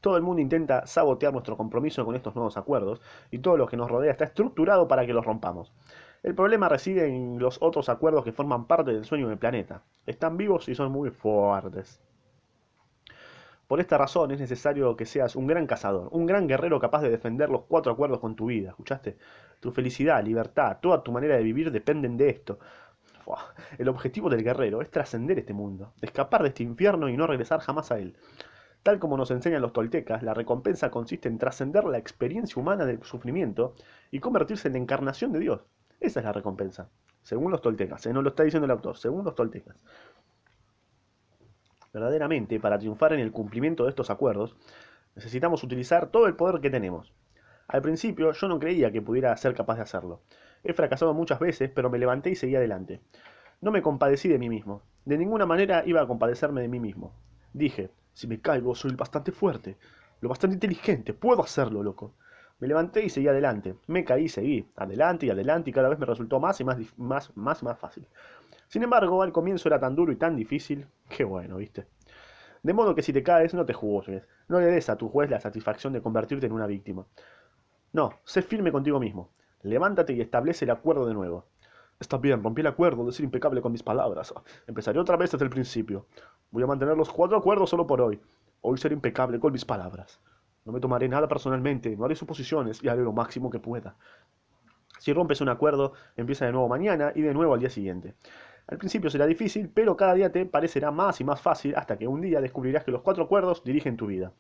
Todo 0.06 0.18
el 0.18 0.22
mundo 0.22 0.40
intenta 0.40 0.86
sabotear 0.86 1.34
nuestro 1.34 1.58
compromiso 1.58 2.06
con 2.06 2.16
estos 2.16 2.36
nuevos 2.36 2.58
acuerdos 2.58 3.02
y 3.32 3.40
todo 3.40 3.58
lo 3.58 3.66
que 3.66 3.76
nos 3.76 3.90
rodea 3.90 4.12
está 4.12 4.26
estructurado 4.26 4.88
para 4.88 5.04
que 5.08 5.14
los 5.14 5.26
rompamos. 5.26 5.74
El 6.22 6.36
problema 6.36 6.70
reside 6.70 7.08
en 7.08 7.40
los 7.40 7.58
otros 7.60 7.90
acuerdos 7.90 8.24
que 8.24 8.32
forman 8.32 8.68
parte 8.68 8.94
del 8.94 9.06
sueño 9.06 9.30
del 9.30 9.40
planeta. 9.40 9.82
Están 10.06 10.38
vivos 10.38 10.70
y 10.70 10.76
son 10.76 10.92
muy 10.92 11.10
fuertes. 11.10 12.04
Por 13.68 13.80
esta 13.80 13.98
razón 13.98 14.30
es 14.30 14.40
necesario 14.40 14.96
que 14.96 15.08
seas 15.08 15.36
un 15.36 15.48
gran 15.48 15.66
cazador, 15.66 16.10
un 16.12 16.28
gran 16.28 16.48
guerrero 16.48 16.80
capaz 16.80 17.02
de 17.02 17.10
defender 17.10 17.50
los 17.50 17.64
cuatro 17.64 17.92
acuerdos 17.92 18.20
con 18.20 18.36
tu 18.36 18.46
vida, 18.46 18.70
¿escuchaste? 18.70 19.18
Tu 19.60 19.72
felicidad, 19.72 20.24
libertad, 20.24 20.78
toda 20.84 21.02
tu 21.02 21.12
manera 21.12 21.36
de 21.36 21.42
vivir 21.42 21.72
dependen 21.72 22.16
de 22.16 22.30
esto. 22.30 22.60
El 23.80 23.90
objetivo 23.90 24.30
del 24.30 24.44
guerrero 24.44 24.84
es 24.84 24.92
trascender 24.92 25.40
este 25.40 25.56
mundo, 25.56 25.94
escapar 26.00 26.44
de 26.44 26.50
este 26.50 26.62
infierno 26.62 27.10
y 27.10 27.18
no 27.18 27.26
regresar 27.26 27.60
jamás 27.60 27.92
a 27.92 27.98
él. 27.98 28.16
Tal 28.86 29.00
como 29.00 29.18
nos 29.18 29.32
enseñan 29.32 29.64
los 29.64 29.74
toltecas, 29.74 30.22
la 30.22 30.36
recompensa 30.36 30.92
consiste 30.92 31.28
en 31.28 31.40
trascender 31.40 31.86
la 31.86 31.98
experiencia 31.98 32.62
humana 32.62 32.86
del 32.86 33.02
sufrimiento 33.02 33.74
y 34.12 34.20
convertirse 34.20 34.68
en 34.68 34.74
la 34.74 34.80
encarnación 34.80 35.32
de 35.32 35.40
Dios. 35.40 35.62
Esa 36.00 36.20
es 36.20 36.24
la 36.24 36.32
recompensa, 36.32 36.88
según 37.24 37.50
los 37.50 37.64
toltecas, 37.64 38.06
¿eh? 38.06 38.14
no 38.14 38.22
lo 38.22 38.30
está 38.30 38.44
diciendo 38.44 38.66
el 38.66 38.72
autor, 38.72 38.96
según 38.96 39.26
los 39.26 39.34
toltecas. 39.34 39.76
Verdaderamente, 41.94 42.60
para 42.60 42.78
triunfar 42.78 43.14
en 43.14 43.22
el 43.22 43.32
cumplimiento 43.32 43.86
de 43.86 43.90
estos 43.90 44.12
acuerdos, 44.12 44.56
necesitamos 45.16 45.64
utilizar 45.64 46.12
todo 46.12 46.28
el 46.28 46.36
poder 46.36 46.62
que 46.62 46.70
tenemos. 46.70 47.12
Al 47.68 47.82
principio 47.82 48.34
yo 48.34 48.48
no 48.48 48.60
creía 48.60 48.92
que 48.92 49.02
pudiera 49.02 49.36
ser 49.36 49.56
capaz 49.56 49.78
de 49.78 49.82
hacerlo. 49.82 50.22
He 50.64 50.74
fracasado 50.74 51.16
muchas 51.16 51.40
veces, 51.40 51.72
pero 51.74 51.90
me 51.90 51.98
levanté 51.98 52.30
y 52.30 52.36
seguí 52.36 52.56
adelante. 52.56 53.02
No 53.62 53.72
me 53.72 53.82
compadecí 53.82 54.30
de 54.30 54.38
mí 54.38 54.48
mismo. 54.48 54.84
De 55.06 55.18
ninguna 55.18 55.48
manera 55.48 55.82
iba 55.88 56.04
a 56.04 56.08
compadecerme 56.08 56.62
de 56.62 56.68
mí 56.68 56.80
mismo. 56.80 57.16
Dije, 57.52 57.90
si 58.16 58.28
me 58.28 58.40
caigo 58.40 58.74
soy 58.74 58.96
bastante 58.96 59.32
fuerte, 59.32 59.78
lo 60.22 60.30
bastante 60.30 60.56
inteligente, 60.56 61.14
puedo 61.14 61.44
hacerlo, 61.44 61.84
loco. 61.84 62.14
Me 62.60 62.68
levanté 62.68 63.04
y 63.04 63.10
seguí 63.10 63.28
adelante. 63.28 63.76
Me 63.88 64.06
caí 64.06 64.24
y 64.24 64.30
seguí. 64.30 64.72
Adelante 64.78 65.26
y 65.26 65.30
adelante 65.30 65.70
y 65.70 65.74
cada 65.74 65.90
vez 65.90 66.00
me 66.00 66.06
resultó 66.06 66.40
más 66.40 66.60
y 66.62 66.64
más, 66.64 66.78
más, 66.98 67.36
más, 67.36 67.78
fácil. 67.78 68.08
Sin 68.70 68.82
embargo, 68.82 69.22
al 69.22 69.34
comienzo 69.34 69.68
era 69.68 69.80
tan 69.80 69.94
duro 69.94 70.14
y 70.14 70.16
tan 70.16 70.38
difícil, 70.38 70.88
que 71.10 71.26
bueno, 71.26 71.58
¿viste? 71.58 71.86
De 72.64 72.74
modo 72.74 72.96
que 72.96 73.04
si 73.04 73.12
te 73.12 73.22
caes, 73.22 73.54
no 73.54 73.66
te 73.66 73.74
juzgues, 73.74 74.24
no 74.48 74.60
le 74.60 74.68
des 74.68 74.90
a 74.90 74.96
tu 74.96 75.10
juez 75.10 75.30
la 75.30 75.42
satisfacción 75.42 75.92
de 75.92 76.02
convertirte 76.02 76.46
en 76.46 76.54
una 76.54 76.66
víctima. 76.66 77.06
No, 77.92 78.14
sé 78.24 78.42
firme 78.42 78.72
contigo 78.72 79.00
mismo. 79.00 79.30
Levántate 79.62 80.14
y 80.14 80.22
establece 80.22 80.64
el 80.66 80.72
acuerdo 80.72 81.06
de 81.06 81.14
nuevo. 81.14 81.46
Está 82.00 82.18
bien, 82.18 82.44
rompí 82.44 82.62
el 82.62 82.68
acuerdo 82.68 83.06
de 83.06 83.14
ser 83.14 83.24
impecable 83.24 83.62
con 83.62 83.72
mis 83.72 83.84
palabras. 83.84 84.34
Empezaré 84.68 85.00
otra 85.00 85.16
vez 85.16 85.32
desde 85.32 85.46
el 85.46 85.50
principio. 85.50 86.08
Voy 86.52 86.64
a 86.64 86.68
mantener 86.68 86.98
los 86.98 87.10
cuatro 87.10 87.38
acuerdos 87.38 87.70
solo 87.70 87.88
por 87.88 88.02
hoy. 88.02 88.20
Hoy 88.62 88.78
seré 88.78 88.96
impecable 88.96 89.40
con 89.40 89.54
mis 89.54 89.64
palabras. 89.64 90.20
No 90.66 90.74
me 90.74 90.80
tomaré 90.82 91.08
nada 91.08 91.28
personalmente, 91.28 91.96
no 91.96 92.06
haré 92.06 92.16
suposiciones 92.16 92.84
y 92.84 92.90
haré 92.90 93.02
lo 93.02 93.14
máximo 93.14 93.50
que 93.50 93.60
pueda. 93.60 93.96
Si 95.00 95.14
rompes 95.14 95.40
un 95.40 95.50
acuerdo, 95.50 95.94
empieza 96.18 96.46
de 96.46 96.52
nuevo 96.52 96.68
mañana 96.68 97.12
y 97.16 97.22
de 97.22 97.34
nuevo 97.34 97.54
al 97.54 97.60
día 97.60 97.70
siguiente. 97.70 98.16
Al 98.68 98.78
principio 98.78 99.10
será 99.10 99.26
difícil, 99.28 99.70
pero 99.70 99.96
cada 99.96 100.16
día 100.16 100.32
te 100.32 100.46
parecerá 100.46 100.92
más 100.92 101.22
y 101.22 101.24
más 101.24 101.40
fácil 101.40 101.76
hasta 101.76 101.98
que 101.98 102.08
un 102.08 102.22
día 102.22 102.42
descubrirás 102.42 102.84
que 102.84 102.92
los 102.92 103.04
cuatro 103.04 103.24
acuerdos 103.24 103.64
dirigen 103.64 103.96
tu 103.96 104.08
vida. 104.08 104.34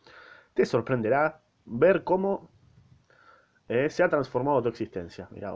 Te 0.56 0.66
sorprenderá 0.66 1.42
ver 1.66 2.04
cómo 2.04 2.50
eh, 3.70 3.90
se 3.90 4.04
ha 4.04 4.10
transformado 4.10 4.62
tu 4.62 4.70
existencia. 4.70 5.28
Mira. 5.32 5.54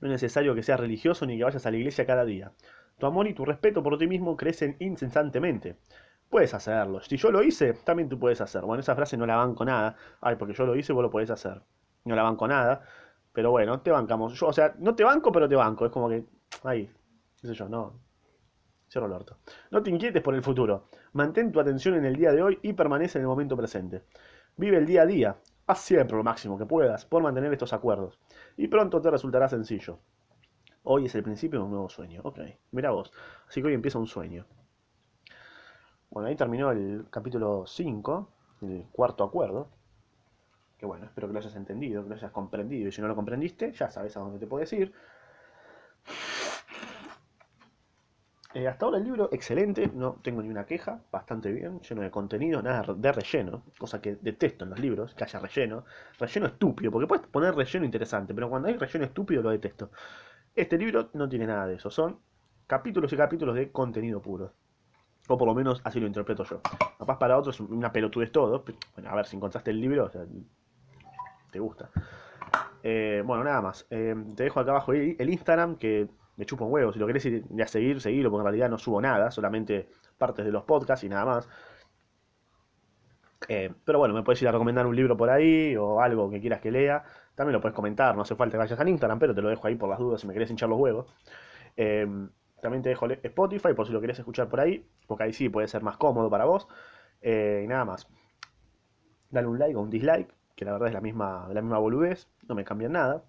No 0.00 0.08
es 0.08 0.12
necesario 0.12 0.54
que 0.54 0.62
seas 0.62 0.80
religioso 0.80 1.26
ni 1.26 1.36
que 1.36 1.44
vayas 1.44 1.66
a 1.66 1.70
la 1.70 1.76
iglesia 1.76 2.06
cada 2.06 2.24
día. 2.24 2.52
Tu 2.98 3.06
amor 3.06 3.26
y 3.28 3.34
tu 3.34 3.44
respeto 3.44 3.82
por 3.82 3.98
ti 3.98 4.06
mismo 4.06 4.36
crecen 4.36 4.76
incesantemente. 4.78 5.76
Puedes 6.28 6.54
hacerlo. 6.54 7.00
Si 7.00 7.16
yo 7.16 7.30
lo 7.30 7.42
hice, 7.42 7.72
también 7.72 8.08
tú 8.08 8.18
puedes 8.18 8.40
hacer. 8.40 8.62
Bueno, 8.62 8.80
esa 8.80 8.94
frase 8.94 9.16
no 9.16 9.26
la 9.26 9.36
banco 9.36 9.64
nada. 9.64 9.96
Ay, 10.20 10.36
porque 10.36 10.54
yo 10.54 10.64
lo 10.64 10.76
hice, 10.76 10.92
vos 10.92 11.02
lo 11.02 11.10
podés 11.10 11.30
hacer. 11.30 11.60
No 12.04 12.14
la 12.14 12.22
banco 12.22 12.46
nada. 12.46 12.82
Pero 13.32 13.50
bueno, 13.50 13.80
te 13.80 13.90
bancamos. 13.90 14.38
Yo, 14.38 14.46
o 14.46 14.52
sea, 14.52 14.74
no 14.78 14.94
te 14.94 15.02
banco, 15.02 15.32
pero 15.32 15.48
te 15.48 15.56
banco. 15.56 15.86
Es 15.86 15.92
como 15.92 16.08
que. 16.08 16.24
Ahí. 16.62 16.88
qué 17.40 17.48
sé 17.48 17.54
yo, 17.54 17.68
no. 17.68 18.00
Cierro 18.88 19.06
el 19.06 19.12
orto. 19.12 19.38
No 19.70 19.82
te 19.82 19.90
inquietes 19.90 20.22
por 20.22 20.34
el 20.34 20.42
futuro. 20.42 20.88
Mantén 21.12 21.52
tu 21.52 21.60
atención 21.60 21.94
en 21.94 22.04
el 22.04 22.16
día 22.16 22.32
de 22.32 22.42
hoy 22.42 22.58
y 22.62 22.72
permanece 22.72 23.18
en 23.18 23.22
el 23.22 23.28
momento 23.28 23.56
presente. 23.56 24.04
Vive 24.56 24.78
el 24.78 24.86
día 24.86 25.02
a 25.02 25.06
día. 25.06 25.36
Haz 25.66 25.80
siempre 25.80 26.16
lo 26.16 26.24
máximo 26.24 26.58
que 26.58 26.66
puedas 26.66 27.06
por 27.06 27.22
mantener 27.22 27.52
estos 27.52 27.72
acuerdos. 27.72 28.18
Y 28.60 28.68
pronto 28.68 29.00
te 29.00 29.10
resultará 29.10 29.48
sencillo. 29.48 30.00
Hoy 30.82 31.06
es 31.06 31.14
el 31.14 31.22
principio 31.22 31.60
de 31.60 31.64
un 31.64 31.70
nuevo 31.70 31.88
sueño. 31.88 32.20
Ok, 32.24 32.40
mira 32.72 32.90
vos. 32.90 33.10
Así 33.48 33.62
que 33.62 33.68
hoy 33.68 33.72
empieza 33.72 33.98
un 33.98 34.06
sueño. 34.06 34.44
Bueno, 36.10 36.28
ahí 36.28 36.36
terminó 36.36 36.70
el 36.70 37.06
capítulo 37.08 37.64
5, 37.66 38.28
el 38.60 38.84
cuarto 38.92 39.24
acuerdo 39.24 39.70
que 40.76 40.86
bueno, 40.86 41.04
espero 41.04 41.26
que 41.26 41.34
lo 41.34 41.38
hayas 41.38 41.56
entendido, 41.56 42.02
que 42.02 42.08
lo 42.08 42.14
hayas 42.14 42.32
comprendido, 42.32 42.88
y 42.88 42.92
si 42.92 43.02
no 43.02 43.08
lo 43.08 43.14
comprendiste, 43.14 43.72
ya 43.72 43.90
sabes 43.90 44.16
a 44.16 44.20
dónde 44.20 44.38
te 44.38 44.46
puedes 44.46 44.72
ir. 44.72 44.92
Eh, 48.52 48.66
hasta 48.66 48.84
ahora 48.84 48.98
el 48.98 49.04
libro, 49.04 49.28
excelente, 49.30 49.88
no 49.94 50.16
tengo 50.22 50.42
ni 50.42 50.48
una 50.48 50.66
queja, 50.66 51.00
bastante 51.12 51.52
bien, 51.52 51.80
lleno 51.80 52.02
de 52.02 52.10
contenido, 52.10 52.60
nada 52.60 52.94
de 52.94 53.12
relleno, 53.12 53.62
cosa 53.78 54.00
que 54.00 54.16
detesto 54.16 54.64
en 54.64 54.70
los 54.70 54.80
libros, 54.80 55.14
que 55.14 55.22
haya 55.22 55.38
relleno. 55.38 55.84
Relleno 56.18 56.46
estúpido, 56.46 56.90
porque 56.90 57.06
puedes 57.06 57.26
poner 57.28 57.54
relleno 57.54 57.84
interesante, 57.84 58.34
pero 58.34 58.50
cuando 58.50 58.68
hay 58.68 58.76
relleno 58.76 59.04
estúpido 59.04 59.42
lo 59.42 59.50
detesto. 59.50 59.90
Este 60.54 60.76
libro 60.76 61.10
no 61.12 61.28
tiene 61.28 61.46
nada 61.46 61.66
de 61.66 61.74
eso, 61.74 61.90
son 61.90 62.18
capítulos 62.66 63.12
y 63.12 63.16
capítulos 63.16 63.54
de 63.54 63.70
contenido 63.70 64.20
puro. 64.20 64.52
O 65.28 65.38
por 65.38 65.46
lo 65.46 65.54
menos 65.54 65.80
así 65.84 66.00
lo 66.00 66.08
interpreto 66.08 66.42
yo. 66.42 66.60
Capaz 66.98 67.18
para 67.18 67.38
otros 67.38 67.60
una 67.60 67.92
pelotudez 67.92 68.32
todo. 68.32 68.64
Bueno, 68.96 69.10
a 69.10 69.14
ver, 69.14 69.26
si 69.26 69.36
encontraste 69.36 69.70
el 69.70 69.80
libro, 69.80 70.10
te 71.52 71.58
gusta. 71.60 71.90
Eh, 72.82 73.22
bueno, 73.24 73.44
nada 73.44 73.60
más. 73.60 73.86
Eh, 73.90 74.16
te 74.34 74.44
dejo 74.44 74.58
acá 74.58 74.72
abajo 74.72 74.92
el 74.92 75.30
Instagram, 75.30 75.76
que 75.76 76.08
me 76.40 76.46
chupo 76.46 76.64
un 76.64 76.72
huevo. 76.72 76.90
Si 76.90 76.98
lo 76.98 77.06
querés 77.06 77.26
ir 77.26 77.44
a 77.62 77.66
seguir, 77.66 78.00
seguirlo, 78.00 78.30
porque 78.30 78.40
en 78.40 78.46
realidad 78.46 78.70
no 78.70 78.78
subo 78.78 78.98
nada, 79.00 79.30
solamente 79.30 79.90
partes 80.16 80.44
de 80.44 80.50
los 80.50 80.64
podcasts 80.64 81.04
y 81.04 81.08
nada 81.10 81.26
más. 81.26 81.48
Eh, 83.46 83.70
pero 83.84 83.98
bueno, 83.98 84.14
me 84.14 84.22
puedes 84.22 84.40
ir 84.40 84.48
a 84.48 84.52
recomendar 84.52 84.86
un 84.86 84.96
libro 84.96 85.16
por 85.18 85.28
ahí 85.28 85.76
o 85.76 86.00
algo 86.00 86.30
que 86.30 86.40
quieras 86.40 86.62
que 86.62 86.70
lea. 86.70 87.04
También 87.34 87.52
lo 87.52 87.60
puedes 87.60 87.76
comentar, 87.76 88.16
no 88.16 88.22
hace 88.22 88.34
falta 88.36 88.52
que 88.52 88.58
vayas 88.58 88.80
al 88.80 88.88
Instagram, 88.88 89.18
pero 89.18 89.34
te 89.34 89.42
lo 89.42 89.50
dejo 89.50 89.66
ahí 89.66 89.76
por 89.76 89.90
las 89.90 89.98
dudas 89.98 90.22
si 90.22 90.26
me 90.26 90.32
querés 90.32 90.50
hinchar 90.50 90.70
los 90.70 90.78
huevos. 90.78 91.14
también 92.62 92.82
te 92.82 92.88
dejo 92.88 93.06
Spotify 93.06 93.74
por 93.74 93.86
si 93.86 93.92
lo 93.92 94.00
querés 94.00 94.18
escuchar 94.18 94.48
por 94.48 94.60
ahí, 94.60 94.86
porque 95.06 95.24
ahí 95.24 95.32
sí 95.34 95.50
puede 95.50 95.68
ser 95.68 95.82
más 95.82 95.98
cómodo 95.98 96.30
para 96.30 96.46
vos. 96.46 96.68
y 97.22 97.66
nada 97.66 97.84
más. 97.84 98.08
Dale 99.30 99.46
un 99.46 99.58
like 99.58 99.76
o 99.76 99.80
un 99.80 99.90
dislike 99.90 100.34
que 100.56 100.64
la 100.64 100.72
verdad 100.72 100.88
es 100.88 100.94
la 100.94 101.00
misma, 101.00 101.48
la 101.52 101.62
misma 101.62 101.78
boludez, 101.78 102.28
no 102.48 102.54
me 102.54 102.64
cambia 102.64 102.88
nada, 102.88 103.24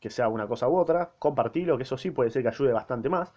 que 0.00 0.10
sea 0.10 0.28
una 0.28 0.48
cosa 0.48 0.68
u 0.68 0.76
otra, 0.76 1.12
compartirlo, 1.18 1.76
que 1.76 1.84
eso 1.84 1.98
sí 1.98 2.10
puede 2.10 2.30
ser 2.30 2.42
que 2.42 2.48
ayude 2.48 2.72
bastante 2.72 3.08
más, 3.08 3.32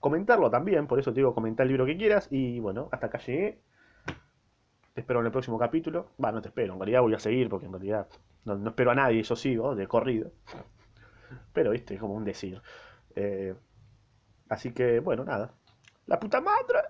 comentarlo 0.00 0.50
también, 0.50 0.86
por 0.86 0.98
eso 0.98 1.12
te 1.12 1.20
digo, 1.20 1.34
comentar 1.34 1.64
el 1.64 1.68
libro 1.68 1.86
que 1.86 1.96
quieras, 1.96 2.28
y 2.30 2.60
bueno, 2.60 2.88
hasta 2.92 3.06
acá 3.06 3.18
llegué, 3.18 3.62
te 4.92 5.00
espero 5.00 5.20
en 5.20 5.26
el 5.26 5.32
próximo 5.32 5.58
capítulo, 5.58 6.10
va, 6.22 6.30
no 6.30 6.42
te 6.42 6.48
espero, 6.48 6.74
en 6.74 6.78
realidad 6.78 7.00
voy 7.00 7.14
a 7.14 7.18
seguir, 7.18 7.48
porque 7.48 7.66
en 7.66 7.72
realidad 7.72 8.06
no, 8.44 8.68
espero 8.68 8.90
a 8.90 8.94
nadie, 8.94 9.20
eso 9.20 9.34
sigo, 9.34 9.74
de 9.74 9.88
corrido, 9.88 10.30
pero 11.52 11.70
viste, 11.70 11.94
es 11.94 12.00
como 12.00 12.14
un 12.14 12.24
decir. 12.24 12.60
Eh, 13.16 13.54
así 14.48 14.72
que, 14.72 15.00
bueno, 15.00 15.24
nada, 15.24 15.52
la 16.06 16.18
puta 16.18 16.40
madre. 16.40 16.80